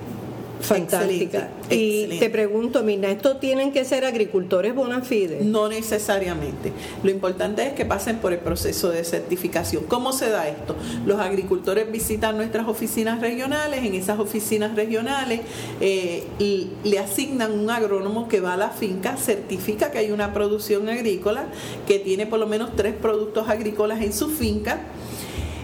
Fantástica. 0.63 1.49
Y 1.71 2.19
te 2.19 2.31
pregunto, 2.31 2.83
Mina, 2.83 3.11
¿esto 3.11 3.37
tienen 3.37 3.73
que 3.73 3.85
ser 3.85 4.05
agricultores 4.05 4.75
bona 4.75 5.01
fide? 5.01 5.41
No 5.43 5.69
necesariamente. 5.69 6.73
Lo 7.03 7.11
importante 7.11 7.67
es 7.67 7.73
que 7.73 7.85
pasen 7.85 8.19
por 8.19 8.33
el 8.33 8.39
proceso 8.39 8.91
de 8.91 9.03
certificación. 9.05 9.85
¿Cómo 9.89 10.13
se 10.13 10.31
da 10.31 10.49
esto? 10.49 10.77
Los 11.05 11.19
agricultores 11.19 11.91
visitan 11.91 12.37
nuestras 12.37 12.69
oficinas 12.69 13.21
regionales, 13.21 13.85
en 13.85 13.95
esas 13.95 14.21
oficinas 14.21 14.77
regionales 14.77 15.41
eh, 15.81 16.25
le 16.85 16.99
asignan 16.99 17.53
un 17.53 17.71
agrónomo 17.71 18.29
que 18.29 18.41
va 18.41 18.55
a 18.55 18.57
la 18.57 18.71
finca, 18.71 19.17
certifica 19.17 19.91
que 19.91 19.99
hay 19.99 20.13
una 20.13 20.33
producción 20.33 20.89
agrícola, 20.89 21.47
que 21.87 21.99
tiene 21.99 22.27
por 22.27 22.39
lo 22.39 22.47
menos 22.47 22.77
tres 22.77 22.95
productos 22.95 23.49
agrícolas 23.49 24.01
en 24.01 24.13
su 24.13 24.29
finca 24.29 24.81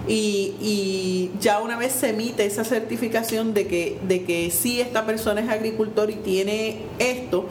Y, 0.08 1.30
ya 1.40 1.60
una 1.60 1.76
vez 1.76 1.92
se 1.92 2.10
emite 2.10 2.46
esa 2.46 2.64
certificación 2.64 3.54
de 3.54 3.66
que, 3.66 3.98
de 4.08 4.24
que 4.24 4.50
sí 4.50 4.80
esta 4.80 5.04
persona 5.06 5.40
es 5.42 5.48
agricultor 5.48 6.10
y 6.10 6.14
tiene 6.14 6.78
esto, 6.98 7.46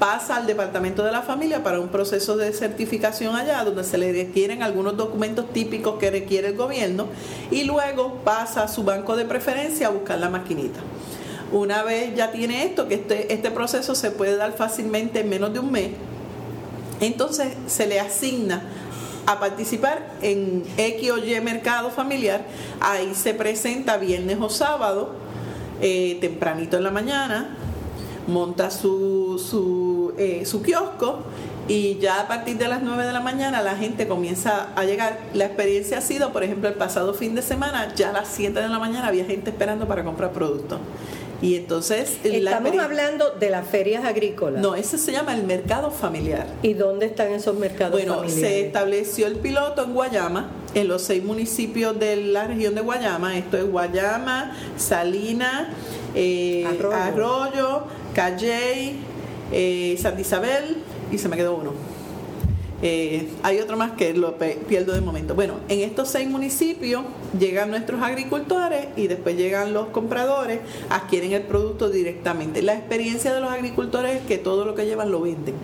pasa 0.00 0.36
al 0.36 0.46
departamento 0.46 1.04
de 1.04 1.12
la 1.12 1.20
familia 1.20 1.62
para 1.62 1.78
un 1.78 1.88
proceso 1.88 2.36
de 2.36 2.52
certificación 2.52 3.36
allá, 3.36 3.62
donde 3.64 3.84
se 3.84 3.98
le 3.98 4.12
requieren 4.12 4.62
algunos 4.62 4.96
documentos 4.96 5.52
típicos 5.52 5.98
que 5.98 6.10
requiere 6.10 6.48
el 6.48 6.56
gobierno, 6.56 7.06
y 7.50 7.64
luego 7.64 8.14
pasa 8.24 8.64
a 8.64 8.68
su 8.68 8.82
banco 8.82 9.14
de 9.14 9.26
preferencia 9.26 9.88
a 9.88 9.90
buscar 9.90 10.18
la 10.18 10.30
maquinita. 10.30 10.80
Una 11.52 11.82
vez 11.82 12.16
ya 12.16 12.32
tiene 12.32 12.64
esto, 12.64 12.88
que 12.88 12.94
este, 12.94 13.32
este 13.32 13.50
proceso 13.50 13.94
se 13.94 14.10
puede 14.10 14.36
dar 14.36 14.56
fácilmente 14.56 15.20
en 15.20 15.28
menos 15.28 15.52
de 15.52 15.60
un 15.60 15.70
mes, 15.70 15.90
entonces 17.00 17.48
se 17.66 17.86
le 17.86 18.00
asigna 18.00 18.62
a 19.30 19.38
participar 19.38 20.10
en 20.22 20.64
X 20.76 21.10
o 21.12 21.18
Y 21.18 21.40
mercado 21.40 21.90
familiar, 21.90 22.44
ahí 22.80 23.14
se 23.14 23.34
presenta 23.34 23.96
viernes 23.96 24.38
o 24.40 24.48
sábado, 24.48 25.14
eh, 25.80 26.18
tempranito 26.20 26.76
en 26.76 26.84
la 26.84 26.90
mañana, 26.90 27.56
monta 28.26 28.70
su, 28.70 29.38
su, 29.38 30.14
eh, 30.18 30.44
su 30.44 30.62
kiosco 30.62 31.20
y 31.68 31.98
ya 31.98 32.22
a 32.22 32.26
partir 32.28 32.58
de 32.58 32.66
las 32.66 32.82
9 32.82 33.06
de 33.06 33.12
la 33.12 33.20
mañana 33.20 33.62
la 33.62 33.76
gente 33.76 34.08
comienza 34.08 34.70
a 34.74 34.84
llegar. 34.84 35.20
La 35.34 35.44
experiencia 35.44 35.98
ha 35.98 36.00
sido, 36.00 36.32
por 36.32 36.42
ejemplo, 36.42 36.68
el 36.68 36.74
pasado 36.74 37.14
fin 37.14 37.36
de 37.36 37.42
semana, 37.42 37.94
ya 37.94 38.10
a 38.10 38.12
las 38.12 38.28
7 38.28 38.60
de 38.60 38.68
la 38.68 38.80
mañana 38.80 39.06
había 39.06 39.24
gente 39.24 39.50
esperando 39.50 39.86
para 39.86 40.02
comprar 40.02 40.32
productos. 40.32 40.80
Y 41.42 41.56
entonces... 41.56 42.18
Estamos 42.22 42.78
hablando 42.78 43.30
de 43.30 43.50
las 43.50 43.66
ferias 43.66 44.04
agrícolas. 44.04 44.60
No, 44.60 44.74
eso 44.74 44.98
se 44.98 45.12
llama 45.12 45.34
el 45.34 45.44
mercado 45.44 45.90
familiar. 45.90 46.46
¿Y 46.62 46.74
dónde 46.74 47.06
están 47.06 47.32
esos 47.32 47.56
mercados 47.56 47.92
bueno, 47.92 48.28
se 48.28 48.66
estableció 48.66 49.26
el 49.26 49.36
piloto 49.36 49.84
en 49.84 49.94
Guayama, 49.94 50.50
en 50.74 50.88
los 50.88 51.02
seis 51.02 51.24
municipios 51.24 51.98
de 51.98 52.16
la 52.16 52.46
región 52.46 52.74
de 52.74 52.82
Guayama. 52.82 53.38
Esto 53.38 53.56
es 53.56 53.64
Guayama, 53.70 54.56
Salina, 54.76 55.72
eh, 56.14 56.66
Arroyo. 56.92 57.84
Calley, 58.14 59.00
eh, 59.52 59.96
Santa 60.00 60.20
Isabel 60.20 60.78
y 61.10 61.18
se 61.18 61.28
me 61.28 61.36
quedó 61.36 61.54
uno. 61.54 61.72
Eh, 62.82 63.28
hay 63.42 63.58
otro 63.58 63.76
más 63.76 63.92
que 63.92 64.14
lo 64.14 64.36
pierdo 64.36 64.94
de 64.94 65.00
momento. 65.02 65.34
Bueno, 65.34 65.54
en 65.68 65.80
estos 65.80 66.08
seis 66.08 66.28
municipios 66.28 67.02
llegan 67.38 67.70
nuestros 67.70 68.02
agricultores 68.02 68.88
y 68.96 69.06
después 69.06 69.36
llegan 69.36 69.74
los 69.74 69.88
compradores, 69.88 70.60
adquieren 70.88 71.32
el 71.32 71.42
producto 71.42 71.90
directamente. 71.90 72.62
La 72.62 72.74
experiencia 72.74 73.34
de 73.34 73.40
los 73.40 73.50
agricultores 73.50 74.16
es 74.16 74.22
que 74.26 74.38
todo 74.38 74.64
lo 74.64 74.74
que 74.74 74.86
llevan 74.86 75.10
lo 75.10 75.20
venden. 75.20 75.54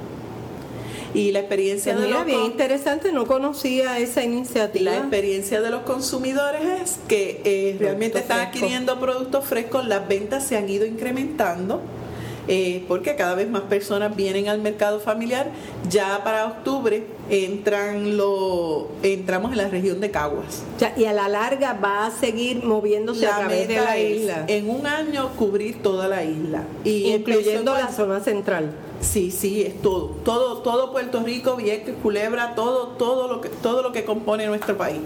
Y 1.14 1.32
la 1.32 1.38
experiencia 1.38 1.94
pues 1.94 2.04
de 2.04 2.10
los 2.10 2.26
bien 2.26 2.42
interesante, 2.42 3.10
no 3.10 3.26
conocía 3.26 3.98
esa 3.98 4.22
iniciativa. 4.22 4.90
La 4.90 4.98
experiencia 4.98 5.62
de 5.62 5.70
los 5.70 5.82
consumidores 5.82 6.62
es 6.82 6.98
que 7.08 7.40
eh, 7.44 7.76
realmente 7.78 8.18
están 8.18 8.40
adquiriendo 8.40 9.00
productos 9.00 9.46
frescos, 9.46 9.86
las 9.86 10.06
ventas 10.06 10.46
se 10.46 10.58
han 10.58 10.68
ido 10.68 10.84
incrementando 10.84 11.80
eh, 12.48 12.84
porque 12.88 13.16
cada 13.16 13.34
vez 13.34 13.48
más 13.48 13.62
personas 13.62 14.14
vienen 14.14 14.48
al 14.48 14.60
mercado 14.60 15.00
familiar. 15.00 15.50
Ya 15.90 16.22
para 16.22 16.46
octubre 16.46 17.04
entran 17.28 18.16
lo, 18.16 18.88
entramos 19.02 19.52
en 19.52 19.58
la 19.58 19.68
región 19.68 20.00
de 20.00 20.10
Caguas. 20.10 20.62
y 20.96 21.04
a 21.04 21.12
la 21.12 21.28
larga 21.28 21.72
va 21.74 22.06
a 22.06 22.10
seguir 22.10 22.64
moviéndose 22.64 23.26
a 23.26 23.36
través 23.36 23.68
de 23.68 23.76
la 23.76 23.98
isla. 23.98 24.44
En 24.46 24.70
un 24.70 24.86
año 24.86 25.30
cubrir 25.36 25.82
toda 25.82 26.08
la 26.08 26.24
isla. 26.24 26.64
Y 26.84 27.12
Incluyendo 27.12 27.74
la 27.74 27.92
zona 27.92 28.20
central. 28.20 28.72
Sí, 29.00 29.30
sí, 29.30 29.62
es 29.62 29.82
todo, 29.82 30.16
todo, 30.24 30.58
todo 30.58 30.90
Puerto 30.90 31.22
Rico, 31.22 31.56
Vieques, 31.56 31.94
Culebra, 32.02 32.54
todo, 32.54 32.88
todo 32.88 33.28
lo 33.28 33.40
que, 33.40 33.48
todo 33.48 33.82
lo 33.82 33.92
que 33.92 34.04
compone 34.04 34.46
nuestro 34.46 34.76
país. 34.76 35.00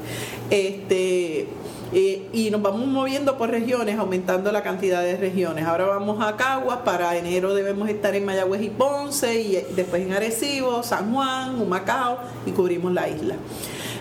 Este, 0.51 1.49
eh, 1.93 2.29
y 2.33 2.51
nos 2.51 2.63
vamos 2.63 2.87
moviendo 2.87 3.37
por 3.37 3.51
regiones, 3.51 3.99
aumentando 3.99 4.53
la 4.53 4.63
cantidad 4.63 5.03
de 5.03 5.17
regiones. 5.17 5.65
Ahora 5.65 5.87
vamos 5.87 6.25
a 6.25 6.37
Caguas, 6.37 6.79
para 6.85 7.17
enero 7.17 7.55
debemos 7.55 7.89
estar 7.89 8.15
en 8.15 8.25
Mayagüez 8.25 8.63
y 8.63 8.71
Ponce, 8.71 9.41
y 9.41 9.65
después 9.75 10.03
en 10.03 10.13
Arecibo, 10.13 10.83
San 10.83 11.13
Juan, 11.13 11.61
Humacao, 11.61 12.19
y 12.47 12.53
cubrimos 12.53 12.93
la 12.93 13.09
isla. 13.09 13.37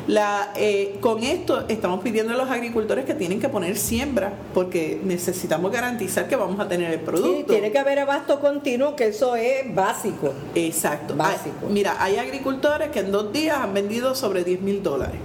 La, 0.08 0.54
eh, 0.56 0.98
con 1.02 1.22
esto 1.22 1.66
estamos 1.68 2.02
pidiendo 2.02 2.34
a 2.34 2.38
los 2.38 2.50
agricultores 2.50 3.06
que 3.06 3.14
tienen 3.14 3.40
que 3.40 3.48
poner 3.48 3.78
siembra 3.78 4.34
porque 4.56 5.00
necesitamos 5.04 5.72
garantizar 5.72 6.28
que 6.28 6.36
vamos 6.36 6.60
a 6.60 6.68
tener 6.68 6.92
el 6.92 7.00
producto. 7.02 7.38
Sí, 7.38 7.46
tiene 7.48 7.72
que 7.72 7.78
haber 7.78 8.00
abasto 8.00 8.40
continuo, 8.40 8.96
que 8.96 9.10
eso 9.10 9.36
es 9.36 9.74
básico. 9.74 10.34
Exacto. 10.56 11.16
Básico. 11.16 11.68
mira, 11.70 12.04
hay 12.04 12.18
agricultores 12.18 12.90
que 12.90 13.02
en 13.02 13.12
dos 13.12 13.32
días 13.32 13.58
han 13.60 13.74
vendido 13.74 14.16
sobre 14.16 14.44
10 14.44 14.62
mil 14.62 14.82
dólares. 14.82 15.20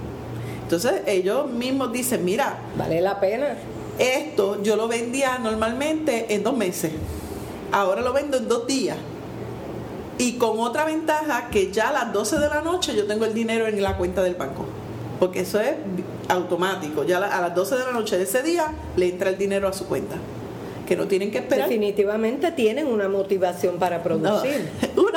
Entonces 0.65 1.03
ellos 1.05 1.47
mismos 1.47 1.91
dicen, 1.93 2.25
mira, 2.25 2.57
vale 2.75 2.99
la 2.99 3.19
pena. 3.19 3.55
Esto 3.99 4.61
yo 4.63 4.75
lo 4.75 4.87
vendía 4.87 5.37
normalmente 5.37 6.33
en 6.33 6.43
dos 6.43 6.57
meses, 6.57 6.91
ahora 7.71 8.01
lo 8.01 8.11
vendo 8.13 8.37
en 8.37 8.47
dos 8.47 8.65
días. 8.65 8.97
Y 10.17 10.33
con 10.33 10.59
otra 10.59 10.85
ventaja 10.85 11.49
que 11.51 11.71
ya 11.71 11.89
a 11.89 11.93
las 11.93 12.13
12 12.13 12.39
de 12.39 12.49
la 12.49 12.61
noche 12.61 12.95
yo 12.95 13.05
tengo 13.05 13.25
el 13.25 13.33
dinero 13.33 13.67
en 13.67 13.81
la 13.81 13.95
cuenta 13.95 14.23
del 14.23 14.35
banco. 14.35 14.65
Porque 15.19 15.41
eso 15.41 15.59
es 15.59 15.75
automático. 16.29 17.03
Ya 17.03 17.17
a 17.17 17.41
las 17.41 17.53
12 17.53 17.75
de 17.77 17.85
la 17.85 17.91
noche 17.91 18.17
de 18.17 18.23
ese 18.23 18.41
día 18.41 18.73
le 18.95 19.09
entra 19.09 19.29
el 19.29 19.37
dinero 19.37 19.67
a 19.67 19.73
su 19.73 19.85
cuenta 19.85 20.15
que 20.85 20.95
no 20.95 21.07
tienen 21.07 21.31
que 21.31 21.39
esperar. 21.39 21.67
Definitivamente 21.67 22.51
tienen 22.51 22.87
una 22.87 23.09
motivación 23.09 23.77
para 23.77 24.03
producir. 24.03 24.69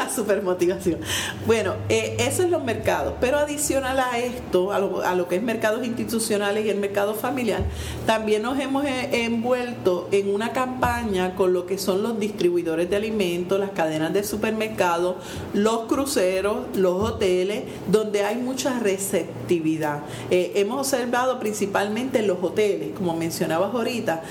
super 0.15 0.43
motivación. 0.43 1.01
Bueno, 1.47 1.75
eh, 1.89 2.17
eso 2.19 2.43
es 2.43 2.51
los 2.51 2.65
mercados, 2.65 3.15
pero 3.21 3.39
adicional 3.39 3.99
a 3.99 4.19
esto, 4.19 4.73
a 4.73 4.79
lo, 4.79 5.03
a 5.03 5.15
lo, 5.15 5.29
que 5.29 5.37
es 5.37 5.43
mercados 5.43 5.87
institucionales 5.87 6.65
y 6.65 6.71
el 6.71 6.79
mercado 6.79 7.15
familiar, 7.15 7.63
también 8.07 8.43
nos 8.43 8.59
hemos 8.59 8.85
eh, 8.85 9.25
envuelto 9.25 10.09
en 10.13 10.33
una 10.33 10.53
campaña 10.53 11.35
con 11.35 11.53
lo 11.53 11.67
que 11.67 11.79
son 11.79 12.03
los 12.03 12.19
distribuidores 12.19 12.89
de 12.91 12.97
alimentos, 12.97 13.59
las 13.59 13.71
cadenas 13.71 14.13
de 14.13 14.25
supermercados, 14.25 15.17
los 15.55 15.87
cruceros, 15.87 16.77
los 16.77 17.03
hoteles, 17.03 17.65
donde 17.91 18.25
hay 18.25 18.37
mucha 18.37 18.79
receptividad. 18.79 20.01
Eh, 20.31 20.53
hemos 20.57 20.79
observado 20.79 21.39
principalmente 21.39 22.21
en 22.21 22.27
los 22.27 22.43
hoteles, 22.43 22.91
como 22.97 23.15
mencionabas 23.15 23.75
ahorita, 23.75 24.23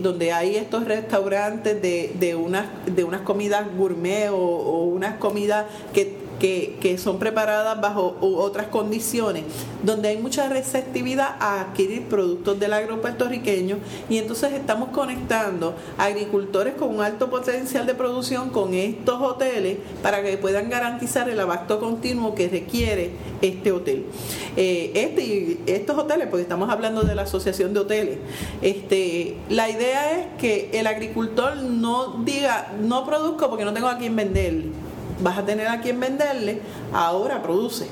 donde 0.00 0.32
hay 0.32 0.56
estos 0.56 0.84
restaurantes 0.84 1.80
de, 1.80 2.12
de, 2.18 2.34
unas, 2.34 2.66
de 2.86 3.04
unas 3.04 3.20
comidas 3.22 3.66
gourmet 3.76 4.30
o 4.30 4.84
unas 4.84 5.17
comidas 5.18 5.66
que 5.92 6.28
que, 6.38 6.98
son 6.98 7.18
preparadas 7.18 7.80
bajo 7.80 8.16
otras 8.20 8.68
condiciones, 8.68 9.44
donde 9.82 10.08
hay 10.08 10.18
mucha 10.18 10.48
receptividad 10.48 11.36
a 11.40 11.60
adquirir 11.60 12.04
productos 12.04 12.58
del 12.58 12.72
agro 12.72 13.00
puertorriqueño 13.00 13.78
y 14.08 14.18
entonces 14.18 14.52
estamos 14.52 14.90
conectando 14.90 15.74
agricultores 15.96 16.74
con 16.74 16.94
un 16.94 17.02
alto 17.02 17.30
potencial 17.30 17.86
de 17.86 17.94
producción 17.94 18.50
con 18.50 18.74
estos 18.74 19.20
hoteles 19.20 19.78
para 20.02 20.22
que 20.22 20.36
puedan 20.38 20.70
garantizar 20.70 21.28
el 21.28 21.38
abasto 21.40 21.80
continuo 21.80 22.34
que 22.34 22.48
requiere 22.48 23.10
este 23.42 23.72
hotel. 23.72 24.06
Eh, 24.56 24.92
este 24.94 25.58
estos 25.66 25.96
hoteles, 25.98 26.28
porque 26.28 26.42
estamos 26.42 26.70
hablando 26.70 27.02
de 27.02 27.14
la 27.14 27.22
asociación 27.22 27.74
de 27.74 27.80
hoteles, 27.80 28.18
este, 28.62 29.36
la 29.48 29.68
idea 29.68 30.18
es 30.18 30.26
que 30.38 30.70
el 30.72 30.86
agricultor 30.86 31.56
no 31.56 32.22
diga, 32.24 32.72
no 32.80 33.04
produzco 33.04 33.48
porque 33.48 33.64
no 33.64 33.72
tengo 33.72 33.88
a 33.88 33.98
quien 33.98 34.14
venderle 34.16 34.87
vas 35.20 35.38
a 35.38 35.44
tener 35.44 35.68
a 35.68 35.80
quien 35.80 35.98
venderle, 36.00 36.62
ahora 36.92 37.42
produce. 37.42 37.88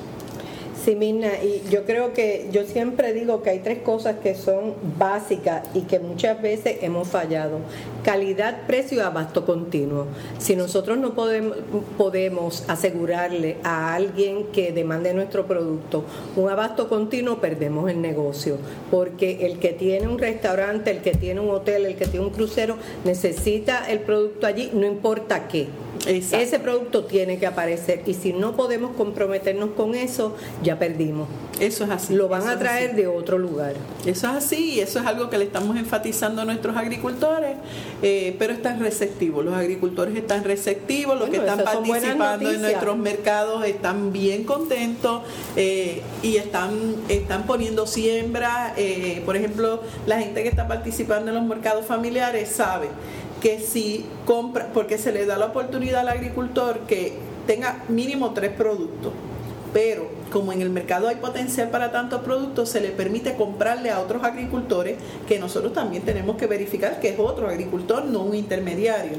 Sí, 0.87 0.95
Mirna, 0.95 1.43
y 1.43 1.69
yo 1.69 1.83
creo 1.85 2.13
que 2.13 2.49
yo 2.53 2.63
siempre 2.63 3.13
digo 3.13 3.43
que 3.43 3.51
hay 3.51 3.59
tres 3.59 3.79
cosas 3.81 4.19
que 4.23 4.37
son 4.37 4.75
básicas 4.97 5.67
y 5.75 5.81
que 5.81 5.99
muchas 5.99 6.41
veces 6.41 6.77
hemos 6.81 7.09
fallado. 7.09 7.59
Calidad, 8.05 8.69
precio 8.69 8.99
y 8.99 9.01
abasto 9.01 9.45
continuo. 9.45 10.07
Si 10.39 10.55
nosotros 10.55 10.97
no 10.99 11.15
podemos, 11.15 11.57
podemos 11.99 12.63
asegurarle 12.69 13.57
a 13.65 13.97
alguien 13.97 14.45
que 14.53 14.71
demande 14.71 15.13
nuestro 15.13 15.49
producto 15.49 16.05
un 16.37 16.49
abasto 16.51 16.89
continuo, 16.89 17.41
perdemos 17.41 17.91
el 17.91 18.01
negocio. 18.01 18.57
Porque 18.89 19.45
el 19.45 19.59
que 19.59 19.71
tiene 19.71 20.07
un 20.07 20.21
restaurante, 20.21 20.93
el 20.93 20.99
que 20.99 21.17
tiene 21.17 21.41
un 21.41 21.51
hotel, 21.51 21.85
el 21.85 21.97
que 21.97 22.07
tiene 22.07 22.27
un 22.27 22.33
crucero, 22.33 22.77
necesita 23.05 23.91
el 23.91 23.99
producto 23.99 24.47
allí, 24.47 24.71
no 24.73 24.87
importa 24.87 25.49
qué 25.49 25.67
ese 26.07 26.59
producto 26.61 27.05
tiene 27.05 27.39
que 27.39 27.47
aparecer 27.47 28.03
y 28.07 28.15
si 28.15 28.33
no 28.33 28.55
podemos 28.57 28.95
comprometernos 28.97 29.71
con 29.71 29.95
eso, 29.95 30.37
ya 30.63 30.76
perdimos. 30.79 31.29
Eso 31.61 31.85
es 31.85 31.91
así. 31.91 32.15
Lo 32.15 32.29
van 32.29 32.47
a 32.47 32.59
traer 32.59 32.95
de 32.95 33.07
otro 33.07 33.39
lugar. 33.39 33.75
Eso 34.05 34.29
es 34.29 34.35
así 34.35 34.75
y 34.75 34.81
eso 34.81 34.99
es 34.99 35.07
algo 35.07 35.31
que 35.31 35.39
le 35.39 35.45
estamos 35.45 35.77
enfatizando 35.77 36.43
a 36.43 36.45
nuestros 36.45 36.77
agricultores, 36.77 37.57
eh, 38.03 38.37
pero 38.39 38.53
están 38.53 38.79
receptivos. 38.81 39.45
Los 39.45 39.55
agricultores 39.55 40.15
están 40.17 40.45
receptivos, 40.45 41.19
los 41.19 41.31
que 41.31 41.39
están 41.39 41.65
participando 41.65 42.51
en 42.51 42.61
nuestros 42.61 42.97
mercados 42.99 43.65
están 43.65 44.13
bien 44.13 44.45
contentos 44.45 45.23
eh, 45.57 46.03
y 46.23 46.37
están, 46.37 46.73
están 47.09 47.45
poniendo 47.45 47.87
siembra. 47.87 48.75
Eh, 48.77 49.23
por 49.25 49.37
ejemplo, 49.37 49.83
la 50.07 50.19
gente 50.19 50.43
que 50.43 50.49
está 50.49 50.69
participando 50.69 51.31
en 51.31 51.37
los 51.37 51.45
mercados 51.45 51.87
familiares 51.87 52.51
sabe 52.51 52.89
que 53.41 53.61
si 53.61 54.05
compra, 54.25 54.69
porque 54.73 54.99
se 54.99 55.13
le 55.13 55.27
da 55.27 55.39
la 55.39 55.47
oportunidad 55.47 56.01
al 56.01 56.09
agricultor 56.09 56.81
que 56.81 57.15
tenga 57.47 57.85
mínimo 57.89 58.33
tres 58.33 58.51
productos, 58.53 59.13
pero 59.73 60.09
como 60.37 60.53
en 60.53 60.61
el 60.61 60.69
mercado 60.69 61.09
hay 61.09 61.17
potencial 61.17 61.71
para 61.71 61.91
tantos 61.91 62.21
productos, 62.21 62.69
se 62.69 62.83
le 62.83 62.91
permite 62.91 63.37
comprarle 63.37 63.91
a 63.91 64.01
otros 64.01 64.23
agricultores 64.23 64.99
que 65.27 65.39
nosotros 65.39 65.73
también 65.73 66.03
tenemos 66.03 66.37
que 66.37 66.47
verificar 66.47 67.01
que 67.01 67.09
es 67.09 67.19
otro 67.19 67.49
agricultor, 67.49 68.05
no 68.05 68.21
un 68.21 68.35
intermediario. 68.35 69.17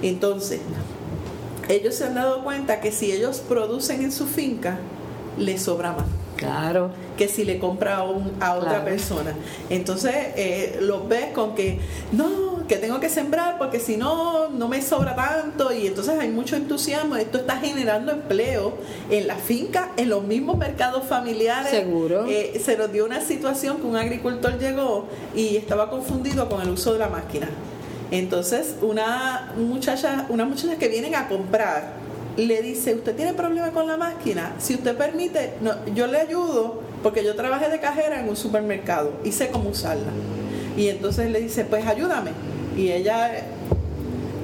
Entonces, 0.00 0.60
ellos 1.68 1.94
se 1.94 2.04
han 2.04 2.14
dado 2.14 2.42
cuenta 2.42 2.80
que 2.80 2.90
si 2.90 3.12
ellos 3.12 3.42
producen 3.46 4.00
en 4.00 4.10
su 4.10 4.26
finca, 4.26 4.78
les 5.36 5.60
sobra 5.60 5.92
más. 5.92 6.06
Claro. 6.36 6.90
Que 7.18 7.28
si 7.28 7.44
le 7.44 7.58
compra 7.58 7.96
a, 7.96 8.04
un, 8.04 8.32
a 8.40 8.54
otra 8.54 8.82
persona. 8.82 9.34
Entonces, 9.68 10.14
eh, 10.36 10.78
los 10.80 11.06
ves 11.06 11.34
con 11.34 11.54
que, 11.54 11.80
no, 12.12 12.55
que 12.68 12.76
tengo 12.76 13.00
que 13.00 13.08
sembrar 13.08 13.58
porque 13.58 13.80
si 13.80 13.96
no, 13.96 14.48
no 14.48 14.68
me 14.68 14.82
sobra 14.82 15.14
tanto. 15.14 15.72
Y 15.72 15.86
entonces 15.86 16.18
hay 16.18 16.30
mucho 16.30 16.56
entusiasmo. 16.56 17.16
Esto 17.16 17.38
está 17.38 17.56
generando 17.56 18.12
empleo 18.12 18.74
en 19.10 19.26
la 19.26 19.36
finca, 19.36 19.90
en 19.96 20.08
los 20.08 20.24
mismos 20.24 20.58
mercados 20.58 21.04
familiares. 21.04 21.70
Seguro. 21.70 22.26
Eh, 22.26 22.60
se 22.64 22.76
nos 22.76 22.92
dio 22.92 23.04
una 23.04 23.20
situación 23.20 23.78
que 23.78 23.86
un 23.86 23.96
agricultor 23.96 24.58
llegó 24.58 25.06
y 25.34 25.56
estaba 25.56 25.90
confundido 25.90 26.48
con 26.48 26.62
el 26.62 26.70
uso 26.70 26.92
de 26.92 26.98
la 26.98 27.08
máquina. 27.08 27.48
Entonces, 28.10 28.76
una 28.82 29.52
muchacha, 29.56 30.26
una 30.28 30.44
muchacha 30.44 30.76
que 30.76 30.88
vienen 30.88 31.14
a 31.14 31.28
comprar 31.28 31.94
le 32.36 32.62
dice, 32.62 32.94
¿usted 32.94 33.16
tiene 33.16 33.32
problema 33.32 33.70
con 33.70 33.86
la 33.86 33.96
máquina? 33.96 34.54
Si 34.58 34.74
usted 34.74 34.96
permite, 34.96 35.54
no, 35.60 35.72
yo 35.94 36.06
le 36.06 36.18
ayudo 36.18 36.80
porque 37.02 37.24
yo 37.24 37.34
trabajé 37.34 37.68
de 37.68 37.80
cajera 37.80 38.20
en 38.20 38.28
un 38.28 38.36
supermercado 38.36 39.12
y 39.24 39.32
sé 39.32 39.48
cómo 39.48 39.70
usarla. 39.70 40.12
Y 40.76 40.88
entonces 40.88 41.30
le 41.30 41.40
dice, 41.40 41.64
pues 41.64 41.86
ayúdame. 41.86 42.32
Y 42.76 42.92
ella 42.92 43.30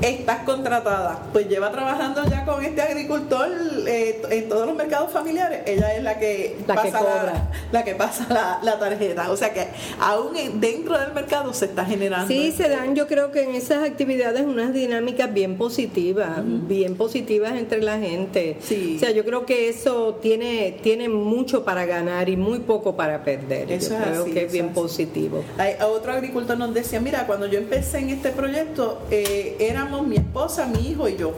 estás 0.03 0.43
contratada. 0.45 1.23
Pues 1.33 1.49
lleva 1.49 1.71
trabajando 1.71 2.25
ya 2.29 2.45
con 2.45 2.65
este 2.65 2.83
agricultor 2.83 3.49
eh, 3.87 4.21
en 4.31 4.49
todos 4.49 4.67
los 4.67 4.77
mercados 4.77 5.13
familiares. 5.13 5.61
Ella 5.67 5.95
es 5.95 6.03
la 6.03 6.19
que 6.19 6.57
pasa, 6.67 7.45
La, 7.71 7.85
que 7.85 7.95
pasa 7.95 8.61
la, 8.63 8.79
tarjeta. 8.79 9.31
O 9.31 9.37
sea 9.37 9.53
que 9.53 9.69
aún 10.01 10.33
dentro 10.61 10.99
del 10.99 11.13
mercado 11.13 11.55
se 11.55 11.67
está 11.67 11.85
generando. 11.85 12.27
Sí, 12.27 12.53
se 12.53 12.69
dan 12.69 12.95
yo 12.95 13.07
creo 13.07 13.31
que 13.31 13.45
en 13.45 13.55
esas 13.55 13.85
actividades 13.85 14.45
unas 14.45 14.73
dinámicas 14.73 15.33
bien 15.33 15.57
positivas, 15.57 16.41
bien 16.45 16.97
positivas 16.97 17.55
entre 17.55 17.81
la 17.83 17.99
gente. 17.99 18.59
O 18.61 18.99
sea, 18.99 19.11
yo 19.11 19.25
creo 19.25 19.47
que 19.47 19.69
eso 19.69 20.19
tiene, 20.21 20.79
tiene 20.83 21.09
mucho 21.09 21.65
para 21.65 21.87
ganar 21.87 22.29
y 22.29 22.37
muy 22.37 22.61
poco 22.61 22.97
para 22.97 23.23
perder. 23.23 23.71
Eso 23.71 23.95
yo 23.95 24.05
creo 24.05 24.25
que 24.25 24.45
es 24.45 24.53
bien 24.53 24.71
positivo. 24.71 25.45
Hay, 25.59 25.75
otro 25.83 26.13
agricultor 26.13 26.59
nos 26.59 26.75
decía, 26.75 27.01
mira, 27.01 27.27
cuando 27.27 27.47
yo 27.47 27.59
empecé 27.59 27.99
en 27.99 28.11
este 28.11 28.31
proyecto, 28.31 29.03
eh, 29.11 29.57
éramos 29.61 29.92
mi 30.01 30.17
esposa, 30.17 30.67
mi 30.67 30.89
hijo 30.89 31.09
y 31.09 31.17
yo. 31.17 31.33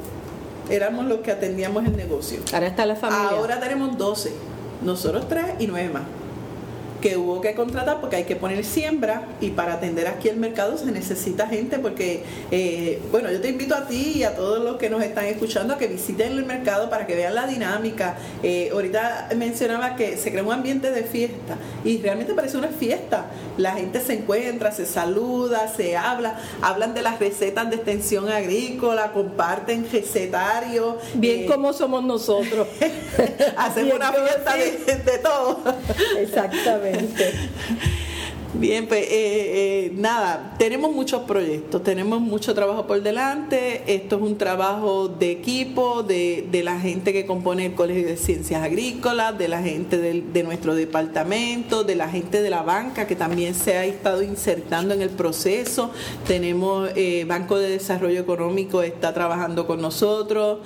Éramos 0.71 1.07
los 1.07 1.21
que 1.21 1.33
atendíamos 1.33 1.85
el 1.85 1.97
negocio. 1.97 2.39
Ahora 2.53 2.69
está 2.69 2.87
la 2.87 2.95
familia. 2.95 3.31
Ahora 3.31 3.59
tenemos 3.59 3.99
12. 3.99 4.33
Nosotros 4.83 5.29
tres 5.29 5.47
y 5.59 5.67
nueve 5.67 5.89
más 5.89 6.03
que 7.05 7.19
hubo 7.19 7.43
que 7.43 7.55
contratar 7.55 8.01
porque 8.01 8.17
hay 8.17 8.25
que 8.25 8.35
poner 8.35 8.65
siembra 8.65 9.29
y 9.39 9.51
para 9.51 9.75
atender 9.75 10.07
aquí 10.07 10.31
el 10.31 10.39
mercado 10.39 10.79
se 10.79 10.87
necesita 10.87 11.47
gente 11.47 11.79
porque, 11.79 12.23
eh, 12.51 12.99
bueno, 13.13 13.31
yo 13.31 13.43
te 13.43 13.51
invito 13.51 13.75
a 13.75 13.87
ti 13.87 14.13
y 14.17 14.23
a 14.23 14.35
todos 14.35 14.65
los 14.65 14.79
que 14.79 14.89
nos 14.89 15.03
están 15.03 15.27
escuchando 15.27 15.75
a 15.75 15.77
que 15.77 15.87
visiten 15.87 16.33
el 16.33 16.47
mercado 16.47 16.89
para 16.89 17.07
que 17.07 17.15
vean 17.15 17.35
la 17.35 17.47
dinámica. 17.47 18.17
Eh, 18.43 18.71
ahorita 18.73 19.29
mencionaba 19.37 19.97
que 19.97 20.17
se 20.17 20.31
crea 20.31 20.45
un 20.45 20.53
ambiente 20.53 20.93
de 20.93 21.03
fiesta 21.03 21.59
y 21.85 21.99
realmente 21.99 22.33
parece 22.33 22.57
una 22.57 22.69
fiesta. 22.69 23.27
La 23.59 23.73
gente 23.73 24.01
se 24.01 24.15
encuentra, 24.15 24.73
se 24.73 24.87
saluda, 24.87 25.69
se 25.69 25.99
habla, 25.99 26.41
hablan 26.63 26.95
de 26.95 27.03
las 27.03 27.19
recetas 27.19 27.69
de 27.69 27.77
extensión 27.77 28.31
agrícola, 28.31 29.13
comparten 29.13 29.87
recetarios. 29.93 30.95
Bien 31.13 31.41
eh, 31.41 31.47
como 31.47 31.75
somos 31.75 32.03
nosotros. 32.03 32.67
Hacemos 33.59 33.97
una 33.97 34.11
fiesta 34.11 34.55
de 34.57 35.19
todo. 35.19 35.61
Exactamente. 36.19 36.94
Exatamente. 36.95 37.95
Bien, 38.57 38.87
pues 38.87 39.03
eh, 39.03 39.09
eh, 39.11 39.93
nada, 39.97 40.55
tenemos 40.59 40.95
muchos 40.95 41.23
proyectos, 41.23 41.83
tenemos 41.83 42.21
mucho 42.21 42.55
trabajo 42.55 42.87
por 42.87 43.03
delante. 43.03 43.83
Esto 43.93 44.15
es 44.15 44.23
un 44.23 44.39
trabajo 44.39 45.09
de 45.09 45.33
equipo, 45.33 46.05
de, 46.05 46.49
la 46.63 46.79
gente 46.79 47.13
que 47.13 47.27
compone 47.27 47.67
el 47.67 47.75
Colegio 47.75 48.07
de 48.07 48.17
Ciencias 48.17 48.63
Agrícolas, 48.63 49.37
de 49.37 49.49
la 49.49 49.61
gente 49.61 49.99
de 49.99 50.43
nuestro 50.45 50.77
departamento, 50.77 51.83
de 51.83 51.97
la 51.97 52.09
gente 52.09 52.43
de 52.43 52.49
la 52.49 52.63
banca 52.63 53.09
que 53.09 53.17
también 53.17 53.57
se 53.57 53.77
ha 53.77 53.85
estado 53.85 54.23
insertando 54.23 54.95
en 54.95 55.03
el 55.03 55.11
proceso. 55.11 55.91
Tenemos 56.25 56.91
eh, 56.95 57.25
Banco 57.27 57.59
de 57.59 57.71
Desarrollo 57.71 58.21
Económico, 58.21 58.83
está 58.83 59.13
trabajando 59.13 59.67
con 59.67 59.83
nosotros. 59.83 60.61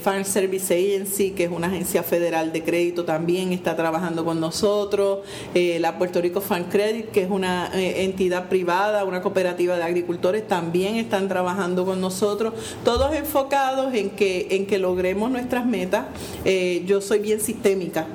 Farm 0.00 0.24
Service 0.24 0.72
Agency, 0.72 1.32
que 1.32 1.44
es 1.44 1.50
una 1.50 1.66
agencia 1.66 2.04
federal 2.04 2.52
de 2.52 2.62
crédito, 2.62 3.04
también 3.04 3.52
está 3.52 3.74
trabajando 3.74 4.24
con 4.24 4.38
nosotros. 4.38 5.18
la 5.52 5.98
Puerto 5.98 6.20
Rico 6.20 6.40
Farm 6.40 6.66
Credit, 6.70 7.06
que 7.06 7.23
es 7.24 7.30
una 7.30 7.70
eh, 7.74 8.04
entidad 8.04 8.48
privada, 8.48 9.04
una 9.04 9.22
cooperativa 9.22 9.76
de 9.76 9.82
agricultores, 9.82 10.46
también 10.46 10.96
están 10.96 11.28
trabajando 11.28 11.84
con 11.84 12.00
nosotros, 12.00 12.54
todos 12.84 13.14
enfocados 13.14 13.94
en 13.94 14.10
que, 14.10 14.48
en 14.50 14.66
que 14.66 14.78
logremos 14.78 15.30
nuestras 15.30 15.66
metas. 15.66 16.06
Eh, 16.44 16.82
yo 16.86 17.00
soy 17.00 17.18
bien 17.18 17.40
sistémica, 17.40 18.06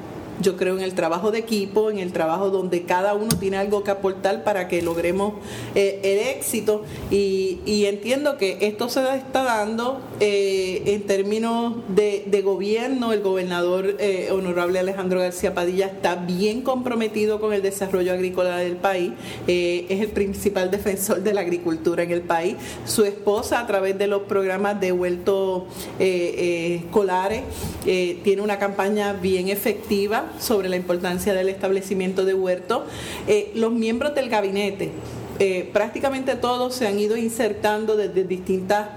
yo 0.41 0.55
creo 0.55 0.77
en 0.77 0.83
el 0.83 0.93
trabajo 0.93 1.31
de 1.31 1.39
equipo, 1.39 1.89
en 1.89 1.99
el 1.99 2.11
trabajo 2.13 2.49
donde 2.49 2.83
cada 2.83 3.13
uno 3.13 3.29
tiene 3.39 3.57
algo 3.57 3.83
que 3.83 3.91
aportar 3.91 4.43
para 4.43 4.67
que 4.67 4.81
logremos 4.81 5.33
eh, 5.75 5.99
el 6.03 6.37
éxito 6.37 6.83
y, 7.11 7.85
entiendo 7.89 8.37
que 8.37 8.57
esto 8.61 8.87
se 8.87 9.01
está 9.15 9.43
dando 9.43 9.99
eh, 10.19 10.83
en 10.85 11.03
términos 11.03 11.73
de, 11.87 12.41
gobierno. 12.43 13.11
El 13.11 13.21
gobernador 13.21 13.95
eh, 13.99 14.29
honorable 14.31 14.79
Alejandro 14.79 15.19
García 15.19 15.53
Padilla 15.53 15.87
está 15.87 16.15
bien 16.15 16.61
comprometido 16.61 17.41
con 17.41 17.53
el 17.53 17.61
desarrollo 17.61 18.13
agrícola 18.13 18.57
del 18.57 18.75
país, 18.75 19.11
es 19.47 20.01
el 20.01 20.09
principal 20.09 20.71
defensor 20.79 21.21
de 21.21 21.33
la 21.33 21.41
agricultura 21.41 22.03
en 22.03 22.11
el 22.11 22.21
país. 22.21 22.55
Su 22.85 23.03
esposa 23.03 23.59
a 23.59 23.67
través 23.67 23.97
de 23.97 24.07
los 24.07 24.23
programas 24.23 24.79
de 24.79 24.91
vuelto 24.91 25.67
escolares 25.99 27.43
tiene 27.83 28.41
una 28.41 28.59
campaña 28.59 29.13
bien 29.13 29.49
efectiva 29.49 30.28
sobre 30.39 30.69
la 30.69 30.75
importancia 30.75 31.33
del 31.33 31.49
establecimiento 31.49 32.25
de 32.25 32.33
huertos. 32.33 32.83
Eh, 33.27 33.51
los 33.55 33.71
miembros 33.71 34.15
del 34.15 34.29
gabinete, 34.29 34.91
eh, 35.39 35.69
prácticamente 35.71 36.35
todos 36.35 36.75
se 36.75 36.87
han 36.87 36.99
ido 36.99 37.15
insertando 37.17 37.95
desde 37.95 38.23
distintas 38.23 38.87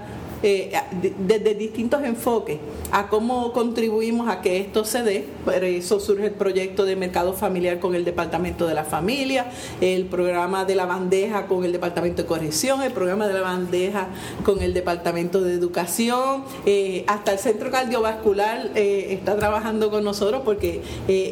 eh, 0.43 0.73
desde 1.19 1.55
distintos 1.55 2.03
enfoques 2.03 2.59
a 2.91 3.07
cómo 3.07 3.53
contribuimos 3.53 4.27
a 4.27 4.41
que 4.41 4.59
esto 4.59 4.83
se 4.83 5.01
dé. 5.01 5.25
Por 5.45 5.63
eso 5.63 6.01
surge 6.01 6.25
el 6.25 6.33
proyecto 6.33 6.83
de 6.83 6.97
mercado 6.97 7.31
familiar 7.31 7.79
con 7.79 7.95
el 7.95 8.03
Departamento 8.03 8.67
de 8.67 8.73
la 8.73 8.83
Familia, 8.83 9.45
el 9.79 10.05
programa 10.05 10.65
de 10.65 10.75
la 10.75 10.85
bandeja 10.85 11.47
con 11.47 11.63
el 11.63 11.71
Departamento 11.71 12.23
de 12.23 12.27
Corrección, 12.27 12.81
el 12.81 12.91
programa 12.91 13.27
de 13.27 13.33
la 13.33 13.41
bandeja 13.41 14.09
con 14.43 14.61
el 14.61 14.73
Departamento 14.73 15.41
de 15.41 15.53
Educación, 15.53 16.43
eh, 16.65 17.05
hasta 17.07 17.31
el 17.31 17.39
Centro 17.39 17.71
Cardiovascular 17.71 18.71
eh, 18.75 19.13
está 19.13 19.37
trabajando 19.37 19.89
con 19.89 20.03
nosotros 20.03 20.41
porque 20.43 20.81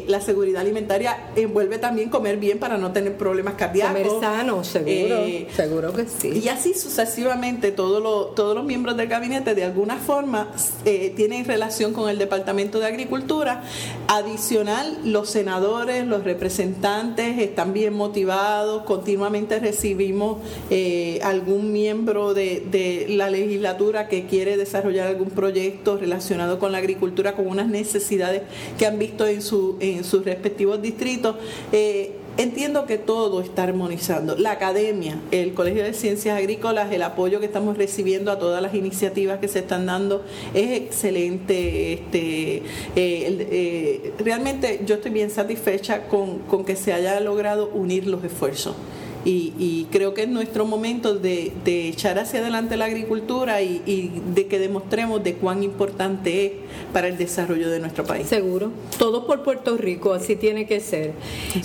la 0.06 0.22
seguridad 0.22 0.62
alimentaria 0.62 1.30
envuelve 1.36 1.76
también 1.78 2.08
comer 2.08 2.38
bien 2.38 2.58
para 2.58 2.78
no 2.78 2.92
tener 2.92 3.18
problemas 3.18 3.54
cardíacos. 3.54 4.00
Comer 4.00 4.20
sano, 4.20 4.64
seguro, 4.64 5.16
seguro 5.54 5.92
que 5.92 6.06
sí. 6.06 6.40
Y 6.42 6.48
así 6.48 6.72
sucesivamente 6.72 7.72
todos 7.72 8.02
los, 8.02 8.34
todos 8.34 8.54
los 8.54 8.64
miembros 8.64 8.96
de 8.96 9.01
gabinete 9.08 9.54
de 9.54 9.64
alguna 9.64 9.96
forma 9.96 10.48
eh, 10.84 11.12
tienen 11.16 11.44
relación 11.44 11.92
con 11.92 12.08
el 12.08 12.18
Departamento 12.18 12.80
de 12.80 12.86
Agricultura. 12.86 13.62
Adicional, 14.08 14.98
los 15.04 15.30
senadores, 15.30 16.06
los 16.06 16.24
representantes 16.24 17.38
están 17.38 17.72
bien 17.72 17.94
motivados, 17.94 18.84
continuamente 18.84 19.58
recibimos 19.58 20.38
eh, 20.70 21.20
algún 21.22 21.72
miembro 21.72 22.34
de, 22.34 23.06
la 23.08 23.30
legislatura 23.30 24.08
que 24.08 24.26
quiere 24.26 24.56
desarrollar 24.56 25.08
algún 25.08 25.30
proyecto 25.30 25.96
relacionado 25.96 26.58
con 26.58 26.72
la 26.72 26.78
agricultura, 26.78 27.34
con 27.34 27.46
unas 27.46 27.68
necesidades 27.68 28.42
que 28.78 28.86
han 28.86 28.98
visto 28.98 29.26
en, 29.26 29.42
su, 29.42 29.76
en 29.80 30.04
sus 30.04 30.24
respectivos 30.24 30.80
distritos. 30.80 31.36
Eh, 31.72 32.12
Entiendo 32.38 32.86
que 32.86 32.96
todo 32.96 33.42
está 33.42 33.64
armonizando. 33.64 34.36
La 34.36 34.52
academia, 34.52 35.20
el 35.32 35.52
Colegio 35.52 35.84
de 35.84 35.92
Ciencias 35.92 36.38
Agrícolas, 36.38 36.90
el 36.90 37.02
apoyo 37.02 37.40
que 37.40 37.46
estamos 37.46 37.76
recibiendo 37.76 38.32
a 38.32 38.38
todas 38.38 38.62
las 38.62 38.74
iniciativas 38.74 39.38
que 39.38 39.48
se 39.48 39.58
están 39.58 39.84
dando 39.84 40.24
es 40.54 40.70
excelente. 40.80 41.92
Este, 41.92 42.56
eh, 42.56 42.62
eh, 42.96 44.12
realmente 44.18 44.80
yo 44.86 44.94
estoy 44.94 45.10
bien 45.10 45.30
satisfecha 45.30 46.08
con, 46.08 46.38
con 46.40 46.64
que 46.64 46.74
se 46.74 46.94
haya 46.94 47.20
logrado 47.20 47.68
unir 47.74 48.06
los 48.06 48.24
esfuerzos 48.24 48.76
y, 49.24 49.86
creo 49.90 50.14
que 50.14 50.22
es 50.22 50.28
nuestro 50.28 50.64
momento 50.64 51.14
de, 51.14 51.52
echar 51.64 52.18
hacia 52.18 52.40
adelante 52.40 52.76
la 52.76 52.86
agricultura 52.86 53.62
y, 53.62 54.22
de 54.34 54.46
que 54.46 54.58
demostremos 54.58 55.22
de 55.22 55.34
cuán 55.34 55.62
importante 55.62 56.46
es 56.46 56.52
para 56.92 57.08
el 57.08 57.16
desarrollo 57.16 57.70
de 57.70 57.80
nuestro 57.80 58.04
país. 58.04 58.26
Seguro, 58.26 58.70
todo 58.98 59.26
por 59.26 59.42
Puerto 59.42 59.76
Rico, 59.76 60.12
así 60.12 60.36
tiene 60.36 60.66
que 60.66 60.80
ser. 60.80 61.12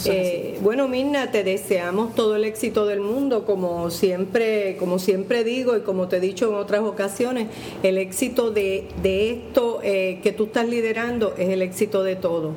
Eh, 0.06 0.58
bueno, 0.62 0.88
Mirna, 0.88 1.32
te 1.32 1.44
deseamos 1.44 2.16
todo 2.16 2.36
el 2.36 2.44
éxito 2.44 2.86
del 2.86 3.02
mundo, 3.02 3.46
como 3.46 3.90
siempre, 3.90 4.78
como 4.78 5.00
siempre 5.00 5.44
digo 5.44 5.76
y 5.76 5.82
como 5.82 6.08
te 6.08 6.18
he 6.18 6.20
dicho 6.20 6.50
en 6.50 6.56
otras 6.56 6.82
ocasiones, 6.82 7.48
el 7.84 7.98
éxito 7.98 8.52
de, 8.52 8.88
esto 9.04 9.80
eh, 9.84 10.20
que 10.22 10.32
tú 10.32 10.46
estás 10.46 10.68
liderando 10.68 11.34
es 11.38 11.50
el 11.50 11.62
éxito 11.62 12.04
de 12.04 12.16
todo. 12.16 12.54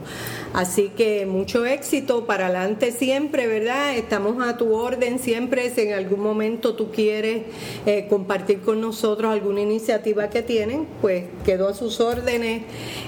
Así 0.52 0.90
que 0.96 1.26
mucho 1.26 1.64
éxito 1.64 2.26
para 2.26 2.46
adelante 2.46 2.92
siempre, 2.92 3.46
¿verdad? 3.46 3.96
Estamos 3.96 4.44
a 4.46 4.56
tu 4.56 4.74
orden 4.90 5.18
siempre. 5.18 5.70
Si 5.70 5.82
en 5.82 5.92
algún 5.92 6.20
momento 6.20 6.74
tú 6.74 6.90
quieres 6.90 7.42
eh, 7.86 8.06
compartir 8.08 8.60
con 8.60 8.80
nosotros 8.80 9.32
alguna 9.32 9.60
iniciativa 9.60 10.30
que 10.30 10.42
tienen, 10.42 10.86
pues 11.00 11.24
quedo 11.44 11.68
a 11.68 11.74
sus 11.74 12.00
órdenes 12.00 12.62